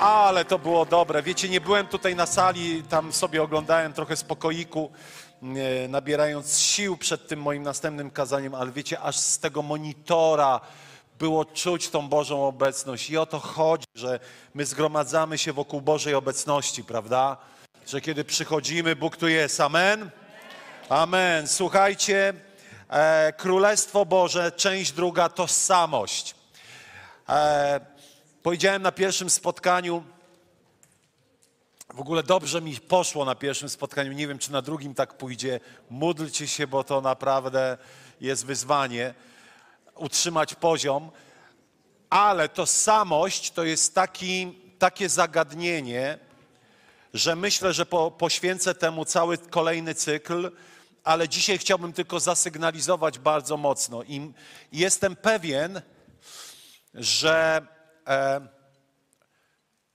[0.00, 1.22] Ale to było dobre.
[1.22, 4.90] Wiecie, nie byłem tutaj na sali, tam sobie oglądałem trochę spokoiku,
[5.88, 10.60] nabierając sił przed tym moim następnym kazaniem, ale wiecie, aż z tego monitora
[11.18, 13.10] było czuć tą Bożą obecność.
[13.10, 14.20] I o to chodzi, że
[14.54, 17.36] my zgromadzamy się wokół Bożej obecności, prawda?
[17.86, 19.60] Że kiedy przychodzimy, Bóg tu jest.
[19.60, 20.10] Amen?
[20.88, 21.48] Amen.
[21.48, 22.34] Słuchajcie,
[22.90, 26.34] e, Królestwo Boże, część druga, tożsamość.
[27.28, 27.89] E,
[28.42, 30.04] powiedziałem na pierwszym spotkaniu,
[31.94, 35.60] w ogóle dobrze mi poszło na pierwszym spotkaniu, nie wiem czy na drugim tak pójdzie.
[35.90, 37.78] Módlcie się, bo to naprawdę
[38.20, 39.14] jest wyzwanie
[39.94, 41.10] utrzymać poziom.
[42.10, 46.18] Ale tożsamość to jest taki, takie zagadnienie,
[47.14, 50.50] że myślę, że po, poświęcę temu cały kolejny cykl,
[51.04, 54.02] ale dzisiaj chciałbym tylko zasygnalizować bardzo mocno.
[54.02, 54.32] I
[54.72, 55.82] jestem pewien,
[56.94, 57.62] że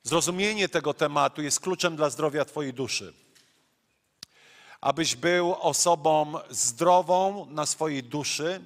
[0.03, 3.13] zrozumienie tego tematu jest kluczem dla zdrowia Twojej duszy.
[4.81, 8.61] Abyś był osobą zdrową na swojej duszy,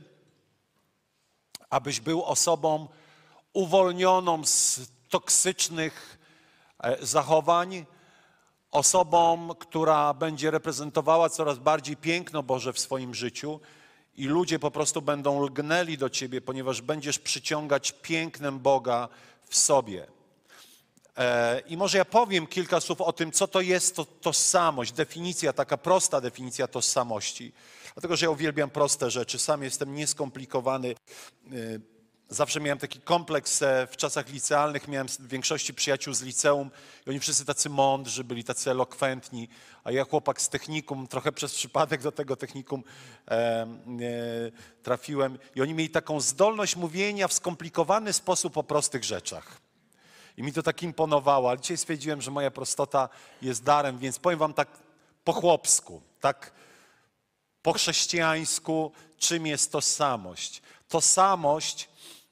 [1.70, 2.88] abyś był osobą
[3.54, 6.18] uwolnioną z toksycznych
[6.80, 7.86] e, zachowań,
[8.72, 13.60] osobą, która będzie reprezentowała coraz bardziej piękno Boże w swoim życiu
[14.16, 19.10] i ludzie po prostu będą lgnęli do Ciebie, ponieważ będziesz przyciągać pięknem Boga
[19.50, 20.08] w sobie.
[21.18, 25.54] E, I może ja powiem kilka słów o tym, co to jest to, tożsamość, definicja,
[25.54, 27.54] taka prosta definicja tożsamości.
[27.94, 30.96] Dlatego, że ja uwielbiam proste rzeczy, sam jestem nieskomplikowany.
[32.32, 36.72] Zawsze miałem taki kompleks e, w czasach licealnych, miałem w większości przyjaciół z liceum
[37.06, 39.50] i oni wszyscy tacy mądrzy, byli tacy elokwentni,
[39.84, 42.84] a ja chłopak z technikum, trochę przez przypadek do tego technikum
[43.28, 43.68] e, e,
[44.84, 49.62] trafiłem i oni mieli taką zdolność mówienia w skomplikowany sposób o prostych rzeczach.
[50.38, 53.10] I mi to tak imponowało, ale dzisiaj stwierdziłem, że moja prostota
[53.42, 54.68] jest darem, więc powiem wam tak
[55.24, 56.52] po chłopsku, tak
[57.62, 60.62] po chrześcijańsku, czym jest tożsamość.
[60.88, 61.89] Tożsamość,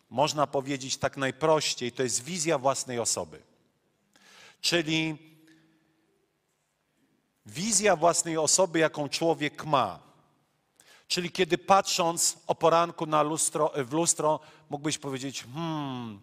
[0.10, 3.42] można powiedzieć tak najprościej, to jest wizja własnej osoby.
[4.62, 5.18] Czyli
[7.46, 10.00] wizja własnej osoby, jaką człowiek ma.
[11.08, 16.20] Czyli kiedy patrząc o poranku na lustro, w lustro, mógłbyś powiedzieć, hmm,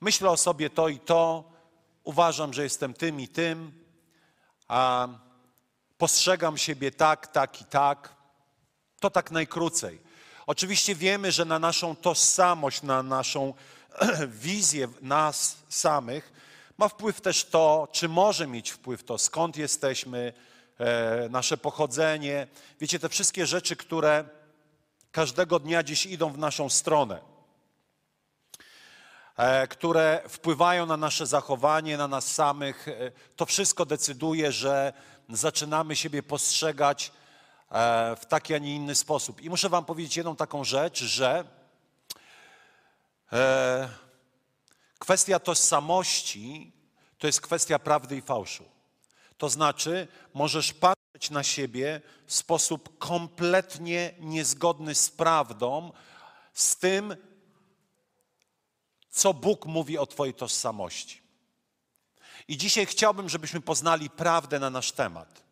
[0.00, 1.52] myślę o sobie to i to,
[2.04, 3.84] uważam, że jestem tym i tym,
[4.68, 5.08] a
[5.98, 8.14] postrzegam siebie tak, tak i tak.
[9.00, 10.00] To tak najkrócej.
[10.46, 13.54] Oczywiście wiemy, że na naszą tożsamość, na naszą
[14.28, 16.32] wizję nas samych
[16.78, 20.32] ma wpływ też to, czy może mieć wpływ to, skąd jesteśmy,
[20.78, 22.46] e, nasze pochodzenie.
[22.80, 24.24] Wiecie, te wszystkie rzeczy, które
[25.12, 27.20] każdego dnia dziś idą w naszą stronę,
[29.36, 34.92] e, które wpływają na nasze zachowanie, na nas samych, e, to wszystko decyduje, że
[35.28, 37.12] zaczynamy siebie postrzegać
[38.16, 39.40] w taki, a nie inny sposób.
[39.40, 41.44] I muszę Wam powiedzieć jedną taką rzecz, że
[43.32, 43.88] e,
[44.98, 46.72] kwestia tożsamości
[47.18, 48.64] to jest kwestia prawdy i fałszu.
[49.38, 55.92] To znaczy, możesz patrzeć na siebie w sposób kompletnie niezgodny z prawdą,
[56.52, 57.16] z tym,
[59.10, 61.22] co Bóg mówi o Twojej tożsamości.
[62.48, 65.42] I dzisiaj chciałbym, żebyśmy poznali prawdę na nasz temat,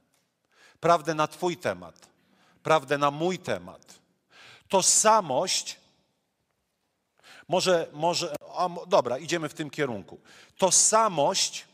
[0.80, 2.09] prawdę na Twój temat
[2.62, 3.94] prawdę na mój temat.
[4.68, 5.76] Tożsamość,
[7.48, 10.20] może, może, a, dobra, idziemy w tym kierunku.
[10.58, 11.64] Tożsamość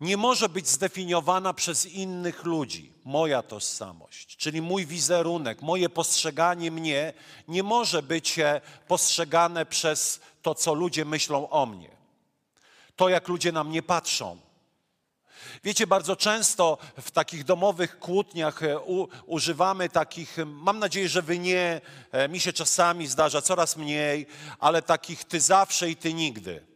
[0.00, 2.92] nie może być zdefiniowana przez innych ludzi.
[3.04, 7.12] Moja tożsamość, czyli mój wizerunek, moje postrzeganie mnie
[7.48, 11.90] nie może być e, postrzegane przez to, co ludzie myślą o mnie.
[12.96, 14.49] To, jak ludzie na mnie patrzą
[15.64, 21.22] Wiecie, bardzo często w takich domowych kłótniach e, u, używamy takich, e, mam nadzieję, że
[21.22, 21.80] wy nie,
[22.12, 24.26] e, mi się czasami zdarza coraz mniej,
[24.58, 26.66] ale takich ty zawsze i ty nigdy.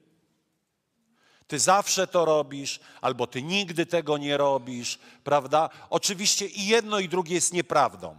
[1.46, 5.70] Ty zawsze to robisz, albo ty nigdy tego nie robisz, prawda?
[5.90, 8.16] Oczywiście i jedno i drugie jest nieprawdą.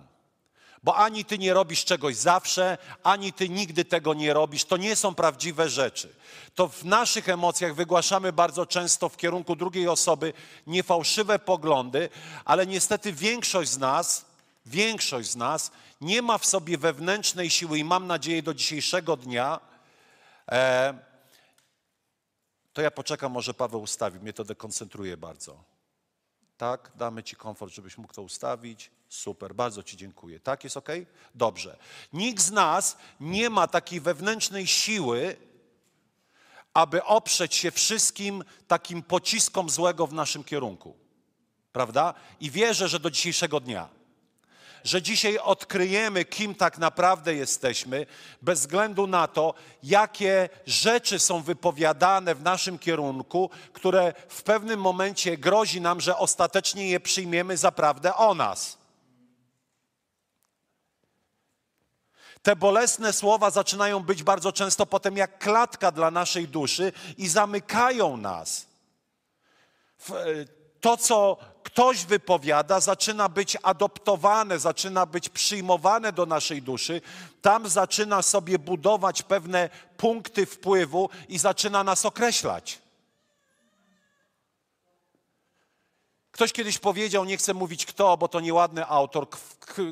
[0.86, 4.66] Bo ani ty nie robisz czegoś zawsze, ani ty nigdy tego nie robisz.
[4.66, 6.16] To nie są prawdziwe rzeczy.
[6.56, 10.34] To w naszych emocjach wygłaszamy bardzo często w kierunku drugiej osoby
[10.68, 12.10] niefałszywe poglądy,
[12.46, 14.26] ale niestety większość z nas,
[14.66, 15.72] większość z nas
[16.02, 19.60] nie ma w sobie wewnętrznej siły i mam nadzieję do dzisiejszego dnia.
[20.52, 20.94] E,
[22.74, 25.64] to ja poczekam, może Paweł ustawi, mnie to dekoncentruje bardzo.
[26.58, 28.92] Tak, damy Ci komfort, żebyś mógł to ustawić.
[29.16, 30.40] Super, bardzo Ci dziękuję.
[30.40, 30.90] Tak, jest ok?
[31.36, 31.78] Dobrze.
[32.14, 35.36] Nikt z nas nie ma takiej wewnętrznej siły,
[36.74, 40.96] aby oprzeć się wszystkim takim pociskom złego w naszym kierunku.
[41.72, 42.14] Prawda?
[42.40, 43.90] I wierzę, że do dzisiejszego dnia
[44.86, 48.06] że dzisiaj odkryjemy, kim tak naprawdę jesteśmy,
[48.42, 49.54] bez względu na to,
[49.84, 56.90] jakie rzeczy są wypowiadane w naszym kierunku, które w pewnym momencie grozi nam, że ostatecznie
[56.90, 58.85] je przyjmiemy za prawdę o nas.
[62.46, 68.18] Te bolesne słowa zaczynają być bardzo często potem jak klatka dla naszej duszy i zamykają
[68.18, 68.66] nas.
[70.82, 77.02] To, co ktoś wypowiada, zaczyna być adoptowane, zaczyna być przyjmowane do naszej duszy,
[77.42, 82.85] tam zaczyna sobie budować pewne punkty wpływu i zaczyna nas określać.
[86.36, 89.28] Ktoś kiedyś powiedział, nie chcę mówić kto, bo to nieładny autor,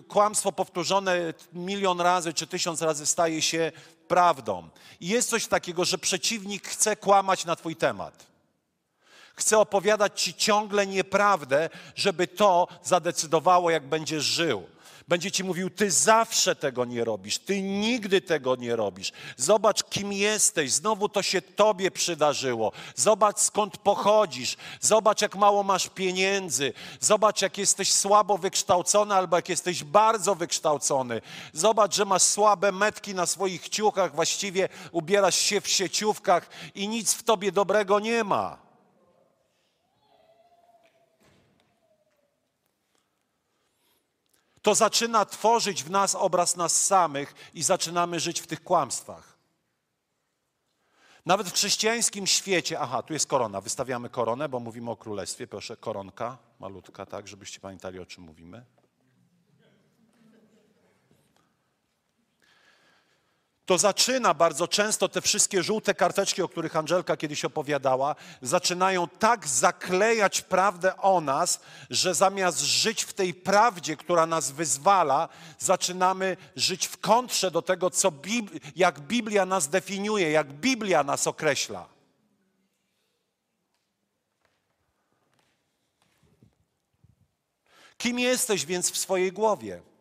[0.08, 3.72] kłamstwo powtórzone milion razy czy tysiąc razy staje się
[4.08, 4.70] prawdą.
[5.00, 8.26] I jest coś takiego, że przeciwnik chce kłamać na Twój temat.
[9.36, 14.64] Chce opowiadać ci ciągle nieprawdę, żeby to zadecydowało, jak będziesz żył.
[15.08, 19.12] Będzie ci mówił, ty zawsze tego nie robisz, ty nigdy tego nie robisz.
[19.38, 22.72] Zobacz, kim jesteś, znowu to się tobie przydarzyło.
[22.96, 29.50] Zobacz, skąd pochodzisz, zobacz, jak mało masz pieniędzy, zobacz, jak jesteś słabo wykształcony albo jak
[29.50, 31.22] jesteś bardzo wykształcony.
[31.54, 37.14] Zobacz, że masz słabe metki na swoich ciuchach, właściwie ubierasz się w sieciówkach i nic
[37.14, 38.63] w tobie dobrego nie ma.
[44.64, 49.38] To zaczyna tworzyć w nas obraz nas samych i zaczynamy żyć w tych kłamstwach.
[51.26, 55.78] Nawet w chrześcijańskim świecie, aha, tu jest korona, wystawiamy koronę, bo mówimy o królestwie, proszę,
[55.78, 58.66] koronka, malutka, tak, żebyście pamiętali, o czym mówimy.
[63.66, 69.48] To zaczyna bardzo często te wszystkie żółte karteczki, o których Angelka kiedyś opowiadała, zaczynają tak
[69.48, 75.30] zaklejać prawdę o nas, że zamiast żyć w tej prawdzie, która nas wyzwala,
[75.60, 78.12] zaczynamy żyć w kontrze do tego, co
[78.76, 81.94] jak Biblia nas definiuje, jak Biblia nas określa.
[87.98, 89.93] Kim jesteś więc w swojej głowie?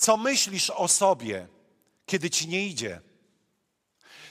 [0.00, 1.48] Co myślisz o sobie,
[2.06, 3.00] kiedy ci nie idzie?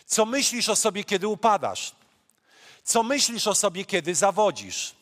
[0.06, 1.95] Co myślisz o sobie, kiedy upadasz?
[2.83, 4.95] Co myślisz o sobie, kiedy zawodzisz?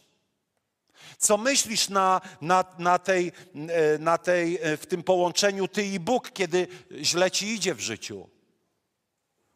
[1.17, 5.99] Co myślisz na, na, na, tej, e, na tej, e, w tym połączeniu Ty i
[5.99, 6.67] Bóg, kiedy
[7.01, 8.29] źle Ci idzie w życiu?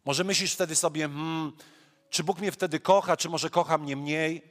[0.06, 1.52] Może myślisz wtedy sobie, hmm,
[2.10, 4.42] czy Bóg mnie wtedy kocha, czy może kocha mnie mniej?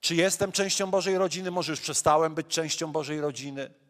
[0.00, 1.50] Czy jestem częścią Bożej rodziny?
[1.50, 3.83] Może już przestałem być częścią Bożej rodziny?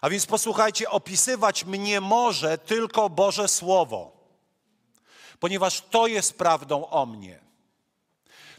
[0.00, 4.12] A więc posłuchajcie, opisywać mnie może tylko Boże Słowo,
[5.40, 7.40] ponieważ to jest prawdą o mnie.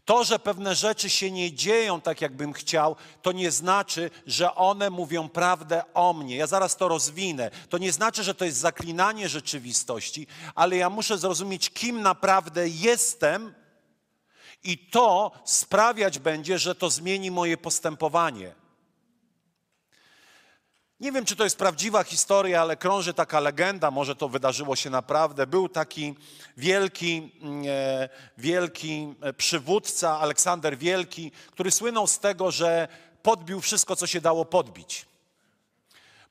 [0.06, 4.90] To, że pewne rzeczy się nie dzieją tak, jakbym chciał, to nie znaczy, że one
[4.90, 6.36] mówią prawdę o mnie.
[6.36, 7.52] Ja zaraz to rozwinę.
[7.70, 13.54] To nie znaczy, że to jest zaklinanie rzeczywistości, ale ja muszę zrozumieć, kim naprawdę jestem,
[14.64, 18.61] i to sprawiać będzie, że to zmieni moje postępowanie.
[21.02, 24.90] Nie wiem, czy to jest prawdziwa historia, ale krąży taka legenda, może to wydarzyło się
[24.90, 25.48] naprawdę.
[25.48, 26.16] Był taki
[26.58, 32.88] wielki, mm, e, wielki e, przywódca, Aleksander Wielki, który słynął z tego, że
[33.24, 35.06] podbił wszystko, co się dało podbić.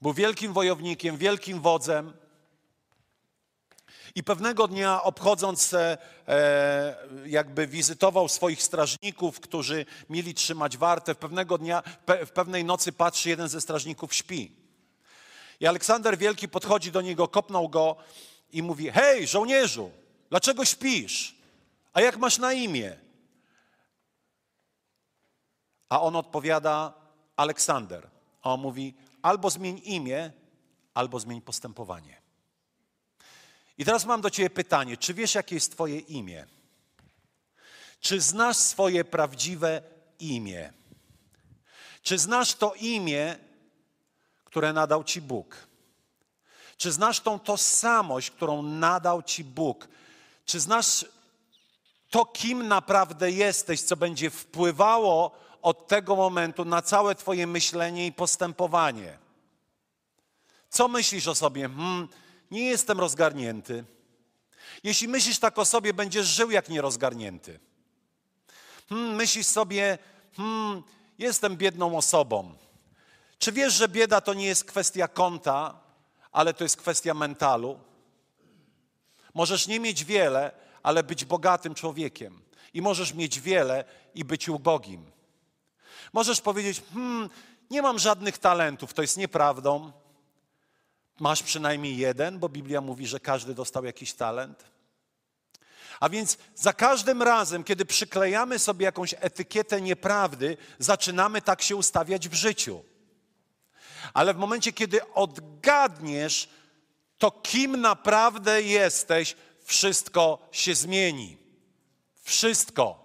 [0.03, 2.13] Był wielkim wojownikiem, wielkim wodzem.
[4.15, 5.99] I pewnego dnia obchodząc, e,
[7.27, 11.83] jakby wizytował swoich strażników, którzy mieli trzymać wartę, pewnego dnia,
[12.27, 14.60] w pewnej nocy patrzy, jeden ze strażników śpi.
[15.61, 17.97] I Aleksander Wielki podchodzi do niego, kopnął go
[18.53, 19.91] i mówi: Hej, żołnierzu,
[20.31, 21.35] dlaczego śpisz?
[21.93, 22.97] A jak masz na imię?
[25.89, 26.95] A on odpowiada:
[27.37, 28.11] Aleksander.
[28.43, 30.33] A on mówi: albo zmień imię,
[30.95, 32.21] albo zmień postępowanie.
[33.79, 36.47] I teraz mam do Ciebie pytanie: czy wiesz, jakie jest Twoje imię?
[38.01, 39.83] Czy znasz swoje prawdziwe
[40.19, 40.73] imię?
[42.03, 43.37] Czy znasz to imię,
[44.51, 45.57] które nadał Ci Bóg?
[46.77, 49.89] Czy znasz tą tożsamość, którą nadał Ci Bóg?
[50.45, 51.07] Czy znasz
[52.11, 55.31] to, kim naprawdę jesteś, co będzie wpływało
[55.63, 59.19] od tego momentu na całe Twoje myślenie i postępowanie?
[60.71, 61.69] Co myślisz o sobie?
[61.69, 62.09] Hmm,
[62.51, 63.85] nie jestem rozgarnięty.
[64.85, 67.61] Jeśli myślisz tak o sobie, będziesz żył jak nierozgarnięty.
[68.89, 69.99] Hmm, myślisz sobie,
[70.37, 70.83] hmm,
[71.19, 72.55] jestem biedną osobą.
[73.41, 75.81] Czy wiesz, że bieda to nie jest kwestia konta,
[76.33, 77.81] ale to jest kwestia mentalu?
[79.35, 82.43] Możesz nie mieć wiele, ale być bogatym człowiekiem.
[82.75, 85.11] I możesz mieć wiele i być ubogim.
[86.13, 87.31] Możesz powiedzieć, hmm,
[87.71, 89.93] nie mam żadnych talentów, to jest nieprawdą.
[91.21, 94.65] Masz przynajmniej jeden, bo Biblia mówi, że każdy dostał jakiś talent.
[96.01, 102.29] A więc za każdym razem, kiedy przyklejamy sobie jakąś etykietę nieprawdy, zaczynamy tak się ustawiać
[102.29, 102.90] w życiu.
[104.15, 106.49] Ale w momencie, kiedy odgadniesz
[107.19, 111.37] to, kim naprawdę jesteś, wszystko się zmieni.
[112.23, 113.01] Wszystko.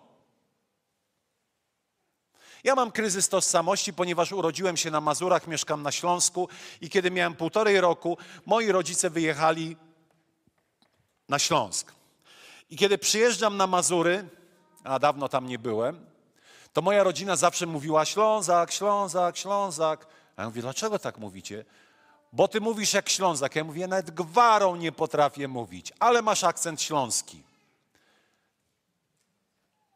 [2.64, 6.50] Ja mam kryzys tożsamości, ponieważ urodziłem się na Mazurach, mieszkam na Śląsku
[6.82, 9.78] i kiedy miałem półtorej roku, moi rodzice wyjechali
[11.30, 11.92] na Śląsk.
[12.70, 14.30] I kiedy przyjeżdżam na Mazury,
[14.84, 16.06] a dawno tam nie byłem,
[16.74, 20.08] to moja rodzina zawsze mówiła Ślązak, Ślązak, Ślązak.
[20.36, 21.66] A ja mówię, dlaczego tak mówicie?
[22.34, 23.56] Bo ty mówisz jak Ślązak.
[23.56, 27.44] Ja mówię, nawet gwarą nie potrafię mówić, ale masz akcent śląski.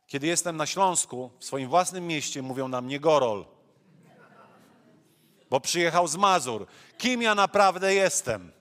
[0.08, 3.46] Kiedy jestem na Śląsku, w swoim własnym mieście, mówią na mnie Gorol.
[5.50, 6.68] Bo przyjechał z Mazur.
[6.98, 8.52] Kim ja naprawdę jestem?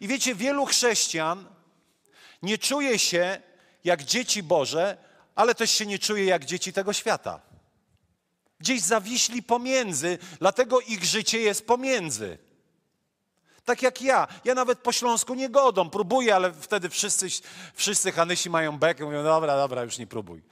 [0.00, 1.46] I wiecie, wielu chrześcijan
[2.42, 3.40] nie czuje się
[3.84, 4.96] jak dzieci Boże,
[5.34, 7.49] ale też się nie czuje jak dzieci tego świata.
[8.60, 12.38] Gdzieś zawiśli pomiędzy, dlatego ich życie jest pomiędzy.
[13.64, 14.28] Tak jak ja.
[14.44, 17.26] Ja nawet po śląsku nie godą, próbuję, ale wtedy wszyscy,
[17.74, 20.42] wszyscy Hanysi mają bekę, mówią, dobra, dobra, już nie próbuj.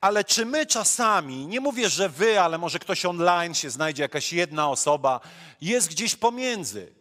[0.00, 4.32] Ale czy my czasami, nie mówię, że wy, ale może ktoś online się znajdzie, jakaś
[4.32, 5.20] jedna osoba,
[5.60, 6.92] jest gdzieś pomiędzy.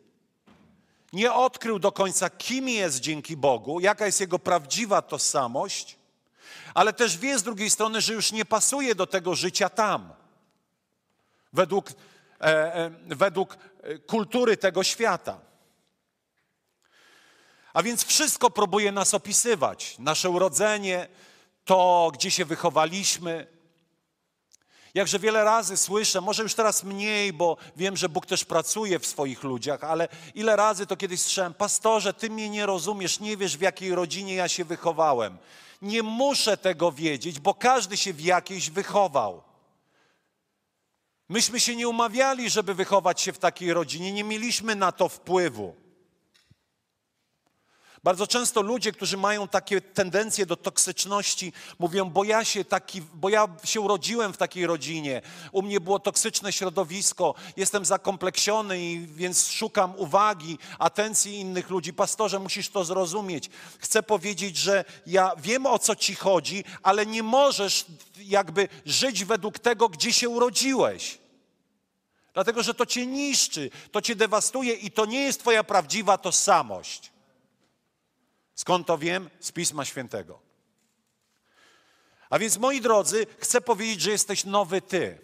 [1.13, 5.97] Nie odkrył do końca, kim jest dzięki Bogu, jaka jest jego prawdziwa tożsamość,
[6.73, 10.13] ale też wie z drugiej strony, że już nie pasuje do tego życia tam.
[11.53, 11.93] Według, e,
[12.75, 15.39] e, według e, kultury tego świata.
[17.73, 19.95] A więc wszystko próbuje nas opisywać.
[19.99, 21.07] Nasze urodzenie,
[21.65, 23.47] to, gdzie się wychowaliśmy.
[24.93, 29.07] Jakże wiele razy słyszę, może już teraz mniej, bo wiem, że Bóg też pracuje w
[29.07, 33.57] swoich ludziach, ale ile razy to kiedyś słyszałem, pastorze, ty mnie nie rozumiesz, nie wiesz
[33.57, 35.37] w jakiej rodzinie ja się wychowałem.
[35.81, 39.43] Nie muszę tego wiedzieć, bo każdy się w jakiejś wychował.
[41.29, 45.75] Myśmy się nie umawiali, żeby wychować się w takiej rodzinie, nie mieliśmy na to wpływu.
[48.03, 53.29] Bardzo często ludzie, którzy mają takie tendencje do toksyczności, mówią, bo ja się taki, bo
[53.29, 59.47] ja się urodziłem w takiej rodzinie, u mnie było toksyczne środowisko, jestem zakompleksiony i więc
[59.47, 61.93] szukam uwagi, atencji innych ludzi.
[61.93, 63.49] Pastorze, musisz to zrozumieć.
[63.79, 67.85] Chcę powiedzieć, że ja wiem o co ci chodzi, ale nie możesz
[68.17, 71.17] jakby żyć według tego, gdzie się urodziłeś.
[72.33, 77.16] Dlatego, że to cię niszczy, to cię dewastuje i to nie jest twoja prawdziwa tożsamość.
[78.57, 79.29] Skąd to wiem?
[79.39, 80.39] Z Pisma Świętego.
[82.29, 85.19] A więc, moi drodzy, chcę powiedzieć, że jesteś nowy ty.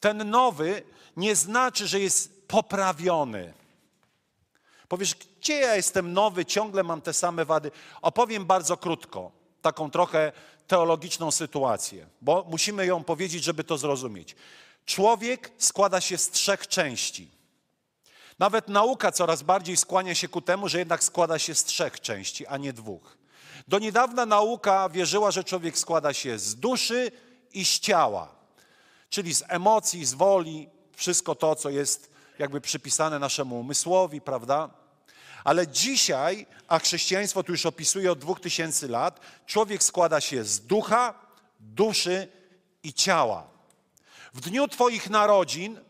[0.00, 0.82] Ten nowy
[1.16, 3.54] nie znaczy, że jest poprawiony.
[4.88, 7.70] Powiesz, gdzie ja jestem nowy, ciągle mam te same wady.
[8.02, 10.32] Opowiem bardzo krótko, taką trochę
[10.66, 14.36] teologiczną sytuację, bo musimy ją powiedzieć, żeby to zrozumieć.
[14.86, 17.35] Człowiek składa się z trzech części.
[18.38, 22.46] Nawet nauka coraz bardziej skłania się ku temu, że jednak składa się z trzech części,
[22.46, 23.18] a nie dwóch.
[23.68, 27.12] Do niedawna nauka wierzyła, że człowiek składa się z duszy
[27.52, 28.28] i z ciała,
[29.10, 34.70] czyli z emocji, z woli, wszystko to, co jest jakby przypisane naszemu umysłowi, prawda?
[35.44, 40.60] Ale dzisiaj, a chrześcijaństwo tu już opisuje od dwóch tysięcy lat, człowiek składa się z
[40.60, 41.14] ducha,
[41.60, 42.28] duszy
[42.82, 43.48] i ciała.
[44.34, 45.80] W dniu Twoich narodzin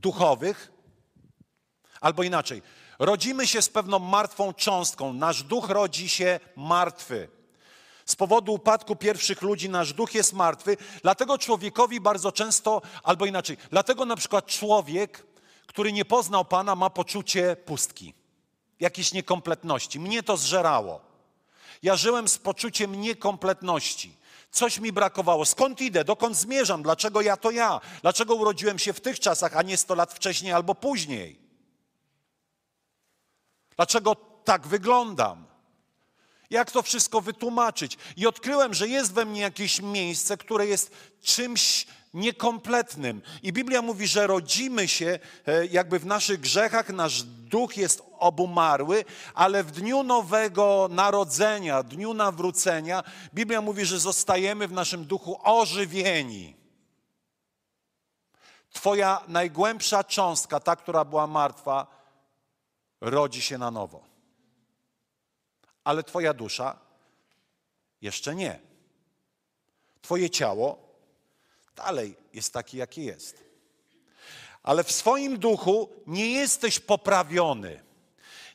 [0.00, 0.72] duchowych,
[2.00, 2.62] albo inaczej,
[2.98, 5.12] rodzimy się z pewną martwą cząstką.
[5.12, 7.28] Nasz duch rodzi się martwy.
[8.06, 13.56] Z powodu upadku pierwszych ludzi nasz duch jest martwy, dlatego człowiekowi bardzo często, albo inaczej,
[13.70, 15.26] dlatego na przykład człowiek,
[15.66, 18.14] który nie poznał Pana, ma poczucie pustki,
[18.80, 20.00] jakiejś niekompletności.
[20.00, 21.00] Mnie to zżerało.
[21.82, 24.16] Ja żyłem z poczuciem niekompletności.
[24.50, 25.44] Coś mi brakowało.
[25.44, 26.04] Skąd idę?
[26.04, 26.82] Dokąd zmierzam?
[26.82, 27.80] Dlaczego ja to ja?
[28.02, 31.40] Dlaczego urodziłem się w tych czasach, a nie 100 lat wcześniej albo później?
[33.76, 35.46] Dlaczego tak wyglądam?
[36.50, 37.98] Jak to wszystko wytłumaczyć?
[38.16, 40.90] I odkryłem, że jest we mnie jakieś miejsce, które jest
[41.22, 43.22] czymś niekompletnym.
[43.42, 49.04] I Biblia mówi, że rodzimy się e, jakby w naszych grzechach, nasz duch jest obumarły,
[49.34, 53.02] ale w dniu nowego narodzenia, dniu nawrócenia,
[53.34, 56.56] Biblia mówi, że zostajemy w naszym duchu ożywieni.
[58.72, 61.86] Twoja najgłębsza cząstka, ta, która była martwa,
[63.00, 64.02] rodzi się na nowo.
[65.84, 66.78] Ale Twoja dusza
[68.02, 68.60] jeszcze nie.
[70.02, 70.89] Twoje ciało
[71.76, 73.44] dalej jest taki, jaki jest.
[74.62, 77.82] Ale w swoim duchu nie jesteś poprawiony.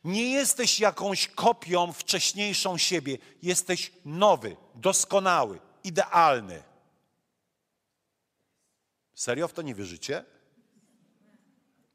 [0.04, 3.18] Nie jesteś jakąś kopią wcześniejszą siebie.
[3.42, 6.64] Jesteś nowy, doskonały, idealny.
[9.16, 10.26] Serio w to nie wierzycie?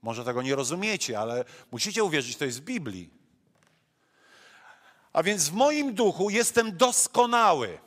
[0.02, 3.10] Może tego nie rozumiecie, ale musicie uwierzyć, to jest w Biblii.
[5.12, 7.78] A więc w moim duchu jestem doskonały.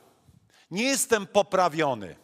[0.72, 2.23] Nie jestem poprawiony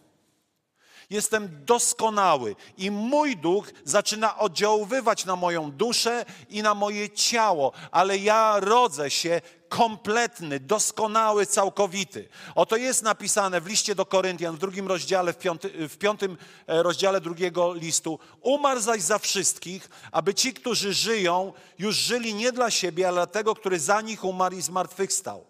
[1.09, 8.17] jestem doskonały i mój duch zaczyna oddziaływać na moją duszę i na moje ciało, ale
[8.17, 12.29] ja rodzę się kompletny, doskonały, całkowity.
[12.55, 16.37] Oto jest napisane w liście do Koryntian w drugim rozdziale, w, piąty, w piątym
[16.67, 18.19] e, rozdziale drugiego listu.
[18.41, 23.27] Umarł zaś za wszystkich, aby ci, którzy żyją, już żyli nie dla siebie, ale dla
[23.27, 25.48] tego, który za nich umarł i zmartwychwstał.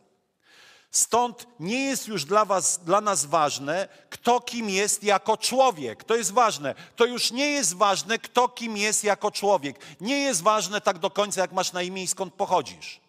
[0.91, 6.03] Stąd nie jest już dla, was, dla nas ważne, kto kim jest jako człowiek.
[6.03, 6.75] To jest ważne.
[6.95, 9.79] To już nie jest ważne, kto kim jest jako człowiek.
[10.01, 12.99] Nie jest ważne tak do końca, jak masz na imię i skąd pochodzisz.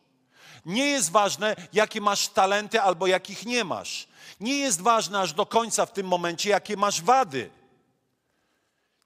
[0.67, 4.09] Nie jest ważne, jakie masz talenty albo jakich nie masz.
[4.41, 7.51] Nie jest ważne aż do końca w tym momencie, jakie masz wady.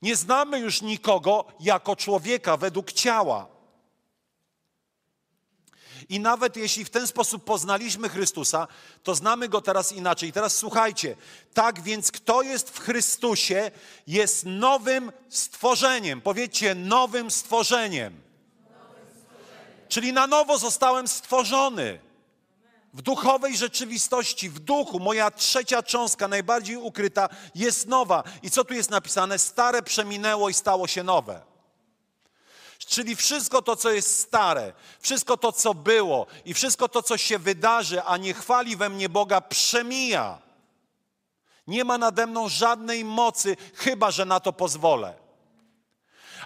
[0.02, 3.53] Nie znamy już nikogo jako człowieka według ciała.
[6.08, 8.68] I nawet jeśli w ten sposób poznaliśmy Chrystusa,
[9.02, 10.28] to znamy Go teraz inaczej.
[10.28, 11.16] I teraz słuchajcie,
[11.54, 13.70] tak więc kto jest w Chrystusie,
[14.06, 16.20] jest nowym stworzeniem.
[16.20, 18.20] Powiedzcie, nowym stworzeniem.
[19.88, 21.98] Czyli na nowo zostałem stworzony.
[22.94, 28.24] W duchowej rzeczywistości, w duchu, moja trzecia cząstka, najbardziej ukryta, jest nowa.
[28.42, 29.38] I co tu jest napisane?
[29.38, 31.53] Stare przeminęło i stało się nowe.
[32.86, 37.38] Czyli wszystko to, co jest stare, wszystko to, co było i wszystko to, co się
[37.38, 40.38] wydarzy, a nie chwali we mnie Boga, przemija.
[41.66, 45.14] Nie ma nade mną żadnej mocy, chyba że na to pozwolę.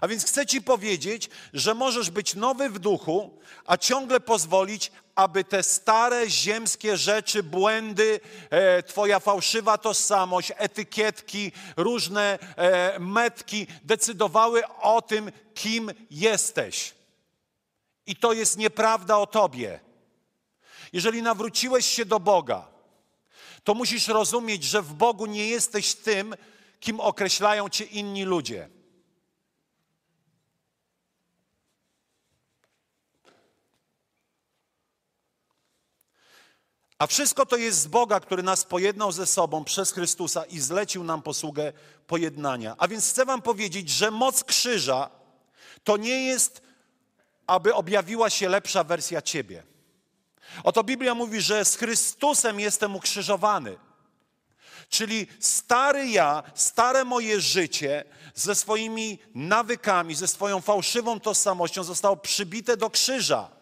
[0.00, 5.44] A więc chcę Ci powiedzieć, że możesz być nowy w duchu, a ciągle pozwolić, aby
[5.44, 15.02] te stare ziemskie rzeczy, błędy, e, Twoja fałszywa tożsamość, etykietki, różne e, metki decydowały o
[15.02, 16.94] tym, kim jesteś.
[18.06, 19.80] I to jest nieprawda o Tobie.
[20.92, 22.68] Jeżeli nawróciłeś się do Boga,
[23.64, 26.34] to musisz rozumieć, że w Bogu nie jesteś tym,
[26.80, 28.68] kim określają Cię inni ludzie.
[36.98, 41.04] A wszystko to jest z Boga, który nas pojednał ze sobą przez Chrystusa i zlecił
[41.04, 41.72] nam posługę
[42.06, 42.74] pojednania.
[42.78, 45.10] A więc chcę Wam powiedzieć, że moc krzyża
[45.84, 46.62] to nie jest,
[47.46, 49.62] aby objawiła się lepsza wersja Ciebie.
[50.64, 53.78] Oto Biblia mówi, że z Chrystusem jestem ukrzyżowany.
[54.88, 62.76] Czyli stary ja, stare moje życie ze swoimi nawykami, ze swoją fałszywą tożsamością zostało przybite
[62.76, 63.57] do krzyża.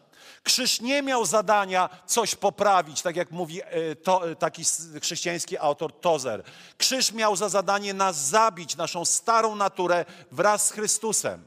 [0.47, 4.63] Krzyż nie miał zadania coś poprawić, tak jak mówi e, to, e, taki
[5.03, 6.43] chrześcijański autor Tozer.
[6.79, 11.45] Krzyż miał za zadanie nas zabić, naszą starą naturę wraz z Chrystusem.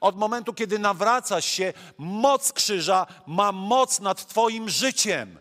[0.00, 5.38] Od momentu, kiedy nawracasz się, moc krzyża ma moc nad Twoim życiem,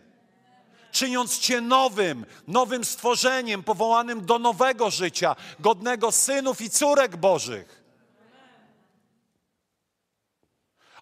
[0.91, 7.86] czyniąc Cię nowym, nowym stworzeniem, powołanym do nowego życia, godnego synów i córek Bożych.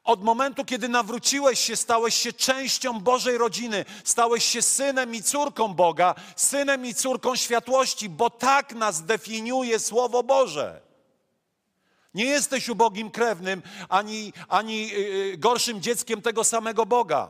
[0.06, 5.74] Od momentu, kiedy nawróciłeś się, stałeś się częścią Bożej rodziny, stałeś się synem i córką
[5.74, 10.82] Boga, synem i córką światłości, bo tak nas definiuje Słowo Boże.
[12.14, 17.30] Nie jesteś ubogim krewnym, ani, ani yy, gorszym dzieckiem tego samego Boga.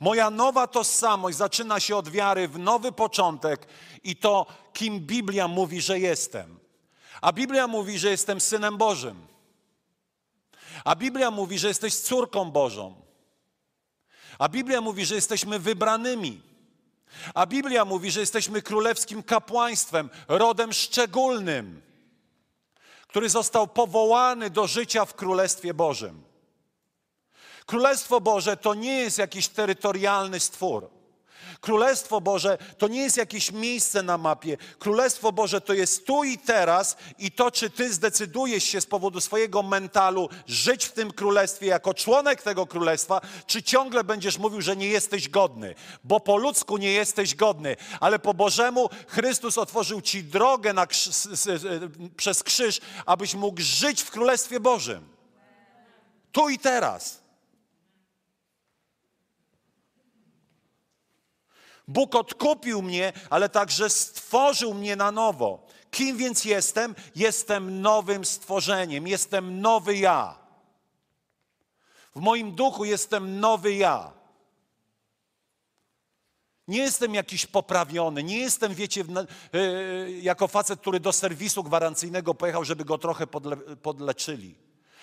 [0.00, 3.66] Moja nowa tożsamość zaczyna się od wiary w nowy początek
[4.02, 6.57] i to, kim Biblia mówi, że jestem.
[7.20, 9.26] A Biblia mówi, że jestem synem Bożym.
[10.84, 12.94] A Biblia mówi, że jesteś córką Bożą.
[14.38, 16.40] A Biblia mówi, że jesteśmy wybranymi.
[17.34, 21.82] A Biblia mówi, że jesteśmy królewskim kapłaństwem, rodem szczególnym,
[23.08, 26.22] który został powołany do życia w Królestwie Bożym.
[27.66, 30.97] Królestwo Boże to nie jest jakiś terytorialny stwór.
[31.60, 34.56] Królestwo Boże to nie jest jakieś miejsce na mapie.
[34.78, 39.20] Królestwo Boże to jest tu i teraz i to, czy ty zdecydujesz się z powodu
[39.20, 44.76] swojego mentalu żyć w tym królestwie jako członek tego królestwa, czy ciągle będziesz mówił, że
[44.76, 50.24] nie jesteś godny, bo po ludzku nie jesteś godny, ale po Bożemu Chrystus otworzył ci
[50.24, 51.28] drogę krz
[52.16, 55.08] przez krzyż, abyś mógł żyć w królestwie Bożym.
[56.32, 57.27] Tu i teraz.
[61.88, 65.66] Bóg odkupił mnie, ale także stworzył mnie na nowo.
[65.90, 66.94] Kim więc jestem?
[67.14, 70.38] Jestem nowym stworzeniem, jestem nowy ja.
[72.16, 74.12] W moim duchu jestem nowy ja.
[76.68, 79.04] Nie jestem jakiś poprawiony, nie jestem, wiecie,
[79.52, 84.54] yy, jako facet, który do serwisu gwarancyjnego pojechał, żeby go trochę podle, podleczyli.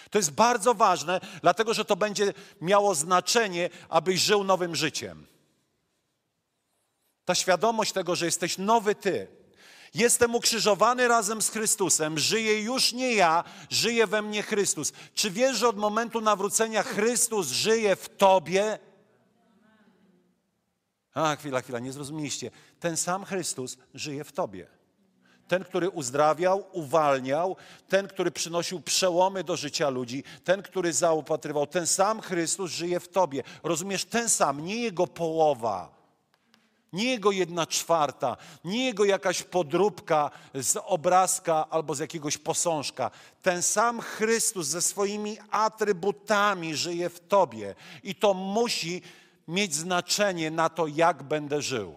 [0.09, 5.25] To jest bardzo ważne, dlatego że to będzie miało znaczenie, abyś żył nowym życiem.
[7.25, 9.27] Ta świadomość tego, że jesteś nowy ty.
[9.93, 14.93] Jestem ukrzyżowany razem z Chrystusem, żyję już nie ja, żyje we mnie Chrystus.
[15.13, 18.79] Czy wiesz, że od momentu nawrócenia Chrystus żyje w tobie?
[21.13, 22.51] A, chwila, chwila, nie zrozumieliście.
[22.79, 24.67] Ten sam Chrystus żyje w tobie.
[25.47, 27.55] Ten, który uzdrawiał, uwalniał,
[27.87, 33.07] ten, który przynosił przełomy do życia ludzi, ten, który zaopatrywał, ten sam Chrystus żyje w
[33.07, 33.43] tobie.
[33.63, 35.94] Rozumiesz, ten sam, nie jego połowa
[36.93, 43.11] nie jego jedna czwarta, nie jego jakaś podróbka z obrazka albo z jakiegoś posążka.
[43.41, 49.01] Ten sam Chrystus ze swoimi atrybutami żyje w tobie i to musi
[49.47, 51.95] mieć znaczenie na to, jak będę żył.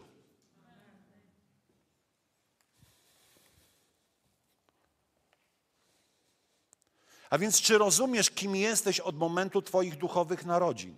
[7.30, 10.96] A więc, czy rozumiesz, kim jesteś od momentu Twoich duchowych narodzin?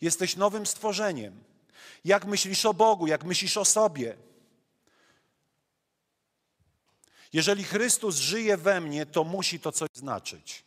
[0.00, 1.48] Jesteś nowym stworzeniem
[2.04, 4.16] jak myślisz o Bogu, jak myślisz o sobie.
[7.32, 10.64] Jeżeli Chrystus żyje we mnie, to musi to coś znaczyć.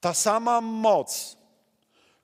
[0.00, 1.36] Ta sama moc,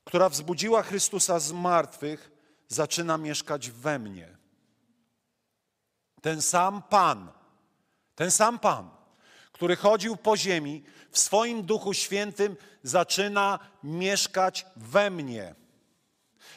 [0.05, 2.31] która wzbudziła Chrystusa z martwych,
[2.69, 4.37] zaczyna mieszkać we mnie.
[6.23, 7.33] Ten sam Pan,
[8.15, 8.91] ten sam Pan,
[9.53, 15.55] który chodził po ziemi, w swoim Duchu Świętym zaczyna mieszkać we mnie.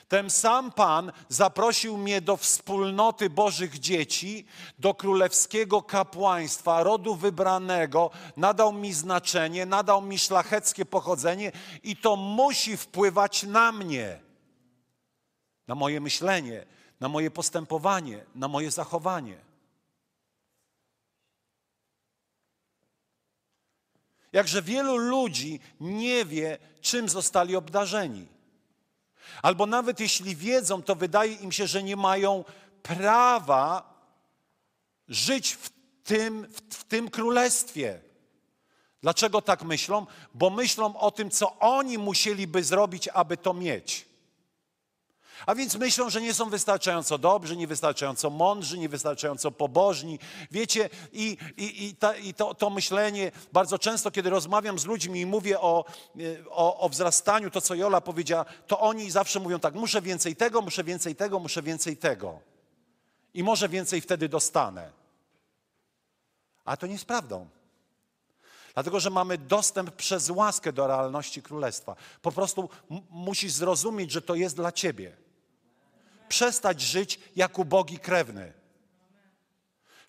[0.10, 4.46] Ten sam Pan zaprosił mnie do wspólnoty Bożych dzieci,
[4.80, 11.52] do królewskiego kapłaństwa, rodu wybranego, nadał mi znaczenie, nadał mi szlacheckie pochodzenie
[11.84, 14.20] i to musi wpływać na mnie,
[15.68, 16.66] na moje myślenie,
[17.00, 19.38] na moje postępowanie, na moje zachowanie.
[24.34, 28.39] Jakże wielu ludzi nie wie, czym zostali obdarzeni.
[29.42, 32.44] Albo nawet jeśli wiedzą, to wydaje im się, że nie mają
[32.84, 33.94] prawa
[35.08, 35.70] żyć w
[36.04, 38.02] tym, w, tym królestwie.
[39.02, 40.06] Dlaczego tak myślą?
[40.34, 44.09] Bo myślą o tym, co oni musieliby zrobić, aby to mieć.
[45.46, 50.20] A więc myślą, że nie są wystarczająco dobrzy, niewystarczająco mądrzy, niewystarczająco pobożni.
[50.52, 55.20] Wiecie, i, i, i, ta, i to, to, myślenie bardzo często, kiedy rozmawiam z ludźmi
[55.22, 55.86] i mówię o,
[56.50, 60.62] o, o wzrastaniu, to co Jola powiedziała, to oni zawsze mówią tak: muszę więcej tego,
[60.62, 62.40] muszę więcej tego, muszę więcej tego.
[63.34, 64.92] I może więcej wtedy dostanę.
[66.66, 67.48] A to nie jest prawdą.
[68.74, 71.96] Dlatego, że mamy dostęp przez łaskę do realności królestwa.
[72.22, 72.70] Po prostu
[73.10, 75.29] musisz zrozumieć, że to jest dla ciebie
[76.30, 78.54] przestać żyć jak ubogi krewny.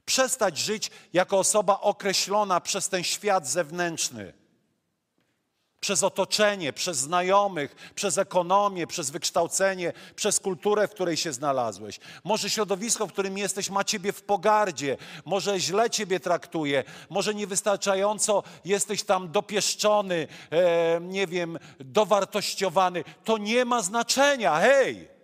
[0.04, 4.32] Przestać żyć jako osoba określona przez ten świat zewnętrzny,
[5.80, 12.00] przez otoczenie, przez znajomych, przez ekonomię, przez wykształcenie, przez kulturę, w której się znalazłeś.
[12.24, 18.42] Może środowisko, w którym jesteś, ma ciebie w pogardzie, może źle ciebie traktuje, może niewystarczająco
[18.64, 23.04] jesteś tam dopieszczony, e, nie wiem, dowartościowany.
[23.24, 25.19] To nie ma znaczenia, hej!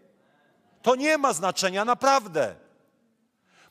[0.86, 2.54] To nie ma znaczenia naprawdę.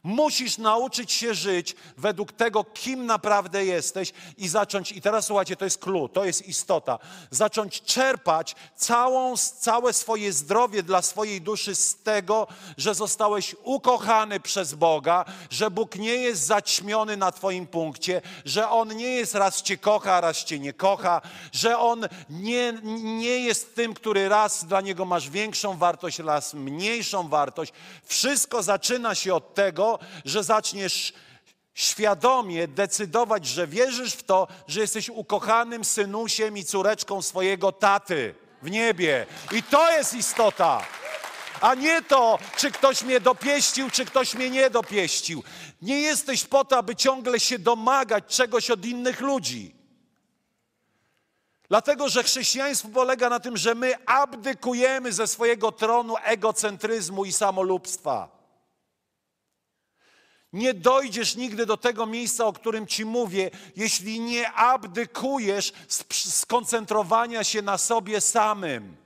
[0.06, 5.66] Musisz nauczyć się żyć według tego, kim naprawdę jesteś i zacząć, i teraz słuchajcie, to
[5.66, 7.00] jest clue, to jest istota,
[7.32, 14.74] zacząć czerpać całą, całe swoje zdrowie dla swojej duszy z tego, że zostałeś ukochany przez
[14.74, 19.78] Boga, że Bóg nie jest zaćmiony na Twoim punkcie, że On nie jest raz Cię
[19.78, 25.06] kocha, raz Cię nie kocha, że On nie, nie jest tym, który raz dla Niego
[25.06, 27.74] masz większą wartość, raz mniejszą wartość.
[28.04, 29.56] Wszystko zaczyna się od
[30.26, 31.14] że zaczniesz
[31.74, 38.72] świadomie decydować, że wierzysz w to, że jesteś ukochanym synusiem i córeczką swojego taty w
[38.72, 39.26] niebie.
[39.52, 40.86] I to jest istota.
[41.62, 45.44] A nie to, czy ktoś mnie dopieścił, czy ktoś mnie nie dopieścił.
[45.82, 49.76] Nie jesteś po to, aby ciągle się domagać czegoś od innych ludzi.
[51.70, 58.35] Dlatego, że chrześcijaństwo polega na tym, że my abdykujemy ze swojego tronu egocentryzmu i samolubstwa.
[60.56, 67.44] Nie dojdziesz nigdy do tego miejsca, o którym ci mówię, jeśli nie abdykujesz z skoncentrowania
[67.44, 69.05] się na sobie samym.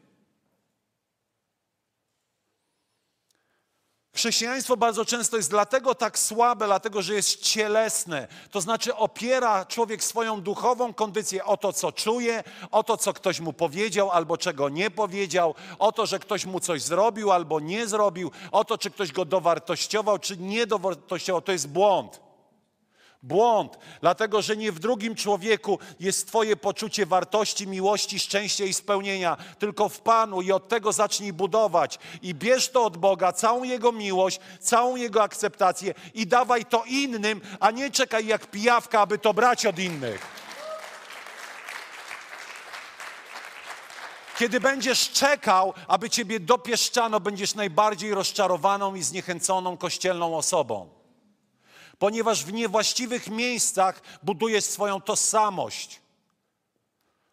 [4.20, 8.28] Chrześcijaństwo bardzo często jest dlatego tak słabe, dlatego że jest cielesne.
[8.52, 13.40] To znaczy opiera człowiek swoją duchową kondycję o to, co czuje, o to, co ktoś
[13.40, 17.88] mu powiedział albo czego nie powiedział, o to, że ktoś mu coś zrobił albo nie
[17.88, 21.42] zrobił, o to, czy ktoś go dowartościował, czy nie dowartościował.
[21.42, 22.29] To jest błąd.
[23.24, 29.38] Błąd, dlatego że nie w drugim człowieku jest Twoje poczucie wartości, miłości, szczęścia i spełnienia,
[29.60, 32.00] tylko w Panu i od tego zacznij budować.
[32.22, 37.42] I bierz to od Boga, całą Jego miłość, całą Jego akceptację i dawaj to innym,
[37.60, 40.40] a nie czekaj jak pijawka, aby to brać od innych.
[44.38, 50.99] Kiedy będziesz czekał, aby Ciebie dopieszczano, będziesz najbardziej rozczarowaną i zniechęconą kościelną osobą
[52.00, 56.02] ponieważ w niewłaściwych miejscach budujesz swoją tożsamość.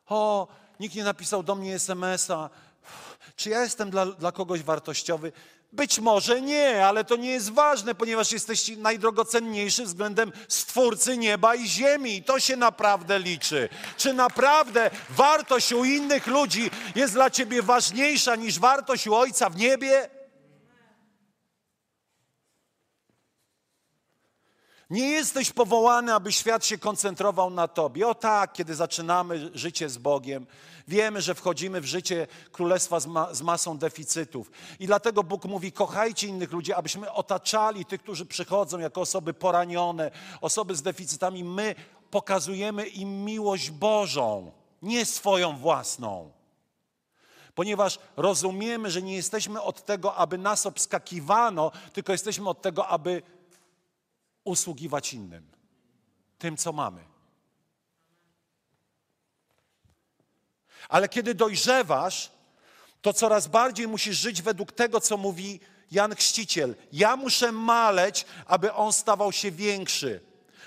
[0.07, 0.49] O,
[0.81, 2.51] nikt nie napisał do mnie SMS-a.
[3.37, 5.33] Czy ja jestem dla, dla kogoś wartościowy?
[5.73, 11.69] Być może nie, ale to nie jest ważne, ponieważ jesteś najdrogocenniejszy względem Stwórcy nieba i
[11.69, 12.17] ziemi.
[12.17, 13.69] I to się naprawdę liczy.
[13.97, 19.57] Czy naprawdę wartość u innych ludzi jest dla ciebie ważniejsza niż wartość u Ojca w
[19.57, 20.16] niebie?
[24.91, 28.09] Nie jesteś powołany, aby świat się koncentrował na Tobie.
[28.09, 30.47] O tak, kiedy zaczynamy życie z Bogiem,
[30.89, 34.51] wiemy, że wchodzimy w życie królestwa z, ma z masą deficytów.
[34.81, 40.11] I dlatego Bóg mówi: kochajcie innych ludzi, abyśmy otaczali tych, którzy przychodzą jako osoby poranione,
[40.41, 41.45] osoby z deficytami.
[41.45, 41.75] My
[42.11, 46.31] pokazujemy im miłość Bożą, nie swoją własną.
[47.55, 53.23] Ponieważ rozumiemy, że nie jesteśmy od tego, aby nas obskakiwano, tylko jesteśmy od tego, aby
[54.47, 55.51] usługiwać innym,
[56.39, 57.05] tym, co mamy.
[60.89, 62.31] Ale kiedy dojrzewasz,
[63.03, 66.75] to coraz bardziej musisz żyć według tego, co mówi Jan Chrzciciel.
[66.93, 70.26] Ja muszę maleć, aby on stawał się większy.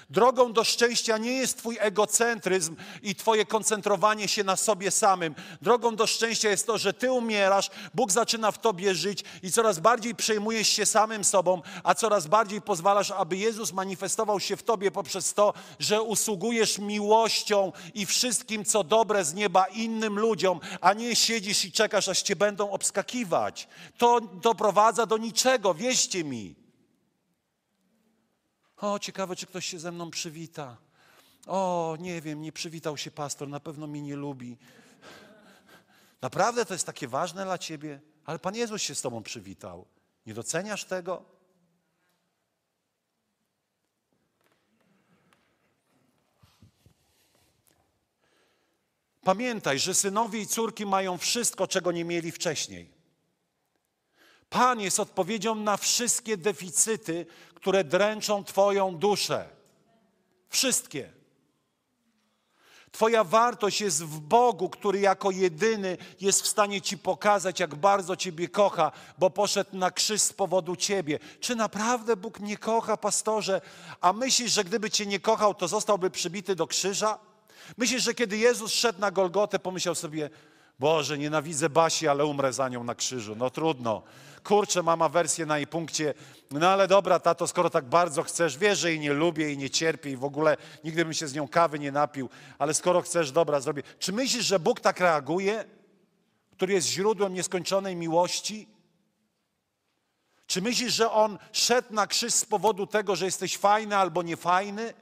[0.10, 5.36] Drogą do szczęścia nie jest Twój egocentryzm i Twoje koncentrowanie się na sobie samym.
[5.62, 9.80] Drogą do szczęścia jest to, że Ty umierasz, Bóg zaczyna w Tobie żyć i coraz
[9.80, 14.92] bardziej przejmujesz się samym sobą, a coraz bardziej pozwalasz, aby Jezus manifestował się w Tobie
[14.92, 21.16] poprzez to, że usługujesz miłością i wszystkim, co dobre z nieba innym ludziom, a nie
[21.16, 23.68] siedzisz i czekasz, aż Cię będą obskakiwać.
[23.98, 26.69] To doprowadza do niczego, wierzcie mi.
[28.82, 30.78] O, ciekawe, czy ktoś się ze mną przywita.
[31.48, 34.58] O, nie wiem, nie przywitał się pastor, na pewno mnie nie lubi.
[36.22, 39.86] Naprawdę to jest takie ważne dla ciebie, ale Pan Jezus się z tobą przywitał.
[40.26, 41.26] Nie doceniasz tego?
[49.24, 52.99] Pamiętaj, że synowie i córki mają wszystko, czego nie mieli wcześniej.
[54.50, 59.50] Pan jest odpowiedzią na wszystkie deficyty, które dręczą Twoją duszę.
[60.50, 61.20] Wszystkie.
[62.92, 68.16] Twoja wartość jest w Bogu, który jako jedyny jest w stanie Ci pokazać, jak bardzo
[68.16, 71.20] Ciebie kocha, bo poszedł na krzyż z powodu Ciebie.
[71.40, 73.62] Czy naprawdę Bóg nie kocha, pastorze?
[74.02, 77.20] A myślisz, że gdyby Cię nie kochał, to zostałby przybity do krzyża?
[77.78, 80.30] Myślisz, że kiedy Jezus szedł na Golgotę, pomyślał sobie,
[80.80, 83.36] Boże, nienawidzę Basi, ale umrę za nią na krzyżu.
[83.36, 84.04] No trudno
[84.44, 86.14] kurczę, mama wersję na jej punkcie,
[86.52, 89.70] no ale dobra, tato, skoro tak bardzo chcesz, wiesz, że jej nie lubię i nie
[89.70, 93.32] cierpię i w ogóle nigdy bym się z nią kawy nie napił, ale skoro chcesz,
[93.32, 93.84] dobra, zrobię.
[94.00, 95.66] Czy myślisz, że Bóg tak reaguje,
[96.52, 98.68] który jest źródłem nieskończonej miłości?
[100.48, 104.94] Czy myślisz, że On szedł na krzyż z powodu tego, że jesteś fajny albo niefajny?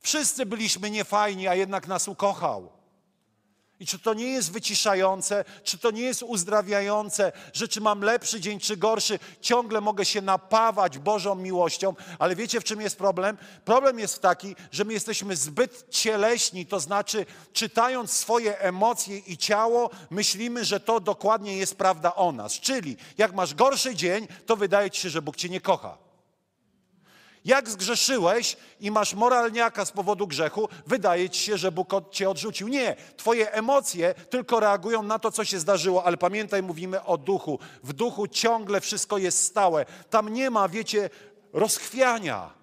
[0.00, 2.81] Wszyscy byliśmy niefajni, a jednak nas ukochał.
[3.82, 8.40] I czy to nie jest wyciszające, czy to nie jest uzdrawiające, że czy mam lepszy
[8.40, 13.38] dzień, czy gorszy, ciągle mogę się napawać Bożą miłością, ale wiecie w czym jest problem?
[13.64, 19.90] Problem jest taki, że my jesteśmy zbyt cieleśni, to znaczy czytając swoje emocje i ciało,
[20.10, 22.52] myślimy, że to dokładnie jest prawda o nas.
[22.52, 26.11] Czyli jak masz gorszy dzień, to wydaje ci się, że Bóg cię nie kocha.
[27.44, 32.68] Jak zgrzeszyłeś i masz moralniaka z powodu grzechu, wydaje ci się, że Bóg cię odrzucił.
[32.68, 37.58] Nie, twoje emocje tylko reagują na to, co się zdarzyło, ale pamiętaj, mówimy o duchu.
[37.82, 39.86] W duchu ciągle wszystko jest stałe.
[40.10, 41.10] Tam nie ma, wiecie,
[41.52, 42.61] rozchwiania.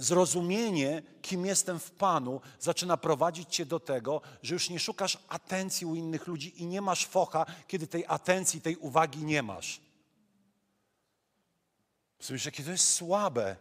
[0.00, 5.86] Zrozumienie, kim jestem w Panu, zaczyna prowadzić cię do tego, że już nie szukasz atencji
[5.86, 9.80] u innych ludzi i nie masz focha, kiedy tej atencji, tej uwagi nie masz.
[12.20, 13.56] Słyszysz, jakie to jest słabe.